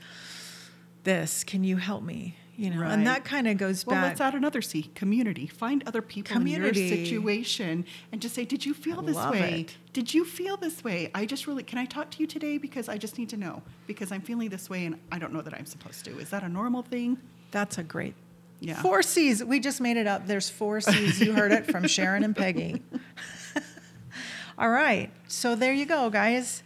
this. 1.03 1.43
Can 1.43 1.63
you 1.63 1.77
help 1.77 2.03
me? 2.03 2.35
You 2.59 2.71
know, 2.71 2.81
Right. 2.81 2.91
and 2.91 3.05
that 3.05 3.23
kind 3.23 3.47
of 3.47 3.57
goes 3.57 3.85
Well, 3.85 3.93
back. 3.95 4.01
Well, 4.01 4.09
let's 4.09 4.21
add 4.21 4.33
another 4.33 4.63
C 4.63 4.89
community. 4.95 5.45
Find 5.45 5.83
other 5.87 6.01
people 6.01 6.33
Community. 6.35 6.81
in 6.81 6.87
your 6.87 7.05
situation 7.05 7.85
and 8.11 8.19
just 8.19 8.33
say, 8.33 8.45
Did 8.45 8.65
you 8.65 8.73
feel 8.73 8.99
I 9.01 9.03
this 9.05 9.15
way? 9.27 9.61
it. 9.61 9.77
Did 9.93 10.11
you 10.13 10.25
feel 10.25 10.57
this 10.57 10.83
way? 10.83 11.11
I 11.13 11.25
just 11.27 11.45
really, 11.45 11.61
can 11.61 11.77
I 11.77 11.85
talk 11.85 12.09
to 12.11 12.19
you 12.19 12.25
today? 12.25 12.57
Because 12.57 12.89
I 12.89 12.97
just 12.97 13.19
need 13.19 13.29
to 13.29 13.37
know. 13.37 13.61
Because 13.85 14.11
I'm 14.11 14.21
feeling 14.21 14.49
this 14.49 14.71
way 14.71 14.85
and 14.87 14.97
I 15.11 15.19
don't 15.19 15.33
know 15.33 15.41
that 15.41 15.53
I'm 15.53 15.67
supposed 15.67 16.03
to. 16.05 16.17
Is 16.17 16.31
that 16.31 16.41
a 16.41 16.49
normal 16.49 16.81
thing? 16.81 17.19
That's 17.51 17.77
a 17.77 17.83
great. 17.83 18.15
Yeah. 18.59 18.81
Four 18.81 19.03
C's. 19.03 19.43
We 19.43 19.59
just 19.59 19.79
made 19.79 19.97
it 19.97 20.07
up. 20.07 20.25
There's 20.25 20.49
four 20.49 20.81
C's. 20.81 21.21
You 21.21 21.33
heard 21.33 21.51
it 21.51 21.67
from 21.71 21.87
Sharon 21.87 22.23
and 22.23 22.35
Peggy. 22.35 22.81
All 24.57 24.69
right. 24.71 25.11
So 25.27 25.55
there 25.55 25.73
you 25.73 25.85
go, 25.85 26.09
guys. 26.09 26.63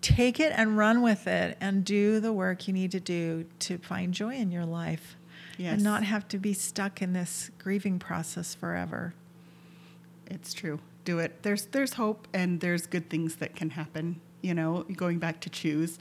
Take 0.00 0.40
it 0.40 0.52
and 0.56 0.76
run 0.76 1.02
with 1.02 1.26
it 1.28 1.56
and 1.60 1.84
do 1.84 2.18
the 2.18 2.32
work 2.32 2.66
you 2.66 2.74
need 2.74 2.90
to 2.92 3.00
do 3.00 3.44
to 3.60 3.78
find 3.78 4.12
joy 4.12 4.34
in 4.34 4.50
your 4.50 4.64
life 4.64 5.16
Yes. 5.60 5.74
and 5.74 5.82
not 5.84 6.04
have 6.04 6.26
to 6.28 6.38
be 6.38 6.54
stuck 6.54 7.02
in 7.02 7.12
this 7.12 7.50
grieving 7.58 7.98
process 7.98 8.54
forever. 8.54 9.12
It's 10.26 10.54
true. 10.54 10.80
Do 11.04 11.18
it. 11.18 11.42
There's 11.42 11.66
there's 11.66 11.94
hope 11.94 12.26
and 12.32 12.60
there's 12.60 12.86
good 12.86 13.10
things 13.10 13.36
that 13.36 13.54
can 13.56 13.70
happen. 13.70 14.20
You 14.40 14.54
know, 14.54 14.84
going 14.96 15.18
back 15.18 15.40
to 15.40 15.50
choose. 15.50 15.98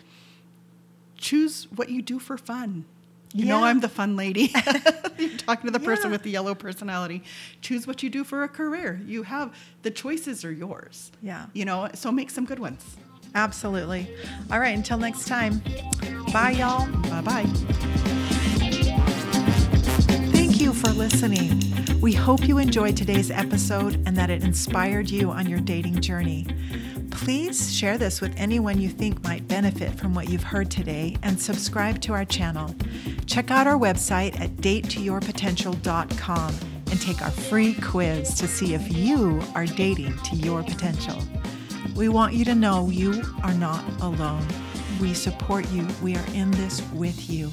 Choose 1.18 1.68
what 1.76 1.90
you 1.90 2.02
do 2.02 2.20
for 2.20 2.38
fun. 2.38 2.86
You 3.34 3.46
know 3.46 3.64
I'm 3.64 3.80
the 3.82 3.90
fun 3.90 4.16
lady. 4.16 4.52
You're 5.18 5.38
talking 5.38 5.66
to 5.66 5.72
the 5.78 5.80
person 5.86 6.06
Yeah. 6.06 6.12
with 6.12 6.24
the 6.24 6.32
yellow 6.32 6.56
personality. 6.56 7.24
Choose 7.62 7.86
what 7.86 8.02
you 8.02 8.10
do 8.10 8.24
for 8.24 8.44
a 8.44 8.48
career. 8.48 9.00
You 9.06 9.24
have 9.24 9.54
the 9.84 9.92
choices 9.92 10.44
are 10.46 10.52
yours. 10.52 11.12
Yeah. 11.22 11.46
You 11.54 11.66
know, 11.66 11.90
so 11.94 12.12
make 12.12 12.30
some 12.32 12.46
good 12.46 12.60
ones. 12.60 12.96
Absolutely. 13.36 14.10
All 14.52 14.60
right. 14.60 14.76
Until 14.76 14.98
next 14.98 15.28
time. 15.28 15.62
Bye, 16.34 16.52
y'all. 16.58 16.88
Bye 17.10 17.22
bye. 17.22 17.44
Thank 17.46 18.08
you 18.08 18.29
for 20.80 20.92
listening. 20.92 21.62
We 22.00 22.14
hope 22.14 22.48
you 22.48 22.58
enjoyed 22.58 22.96
today's 22.96 23.32
episode 23.32 23.96
and 24.06 24.16
that 24.16 24.30
it 24.30 24.46
inspired 24.46 25.10
you 25.10 25.30
on 25.30 25.50
your 25.50 25.60
dating 25.60 26.00
journey. 26.00 26.48
Please 27.12 27.76
share 27.76 27.98
this 27.98 28.22
with 28.22 28.34
anyone 28.38 28.80
you 28.80 28.88
think 28.88 29.22
might 29.24 29.46
benefit 29.50 30.00
from 30.00 30.14
what 30.14 30.30
you've 30.30 30.44
heard 30.44 30.72
today 30.72 31.18
and 31.22 31.42
subscribe 31.42 32.00
to 32.02 32.14
our 32.14 32.24
channel. 32.24 32.74
Check 33.26 33.52
out 33.52 33.68
our 33.68 33.78
website 33.78 34.40
at 34.40 34.52
datetoyourpotential.com 34.58 36.56
and 36.92 37.02
take 37.02 37.22
our 37.22 37.32
free 37.32 37.74
quiz 37.74 38.34
to 38.36 38.48
see 38.48 38.74
if 38.74 38.96
you 38.96 39.42
are 39.56 39.66
dating 39.66 40.18
to 40.20 40.38
your 40.38 40.64
potential. 40.64 41.22
We 41.94 42.08
want 42.08 42.34
you 42.34 42.46
to 42.46 42.56
know 42.56 42.90
you 42.90 43.22
are 43.44 43.54
not 43.56 43.84
alone. 44.02 44.48
We 45.02 45.14
support 45.14 45.70
you. 45.72 45.86
We 46.02 46.16
are 46.16 46.26
in 46.34 46.52
this 46.52 46.82
with 46.94 47.30
you. 47.30 47.52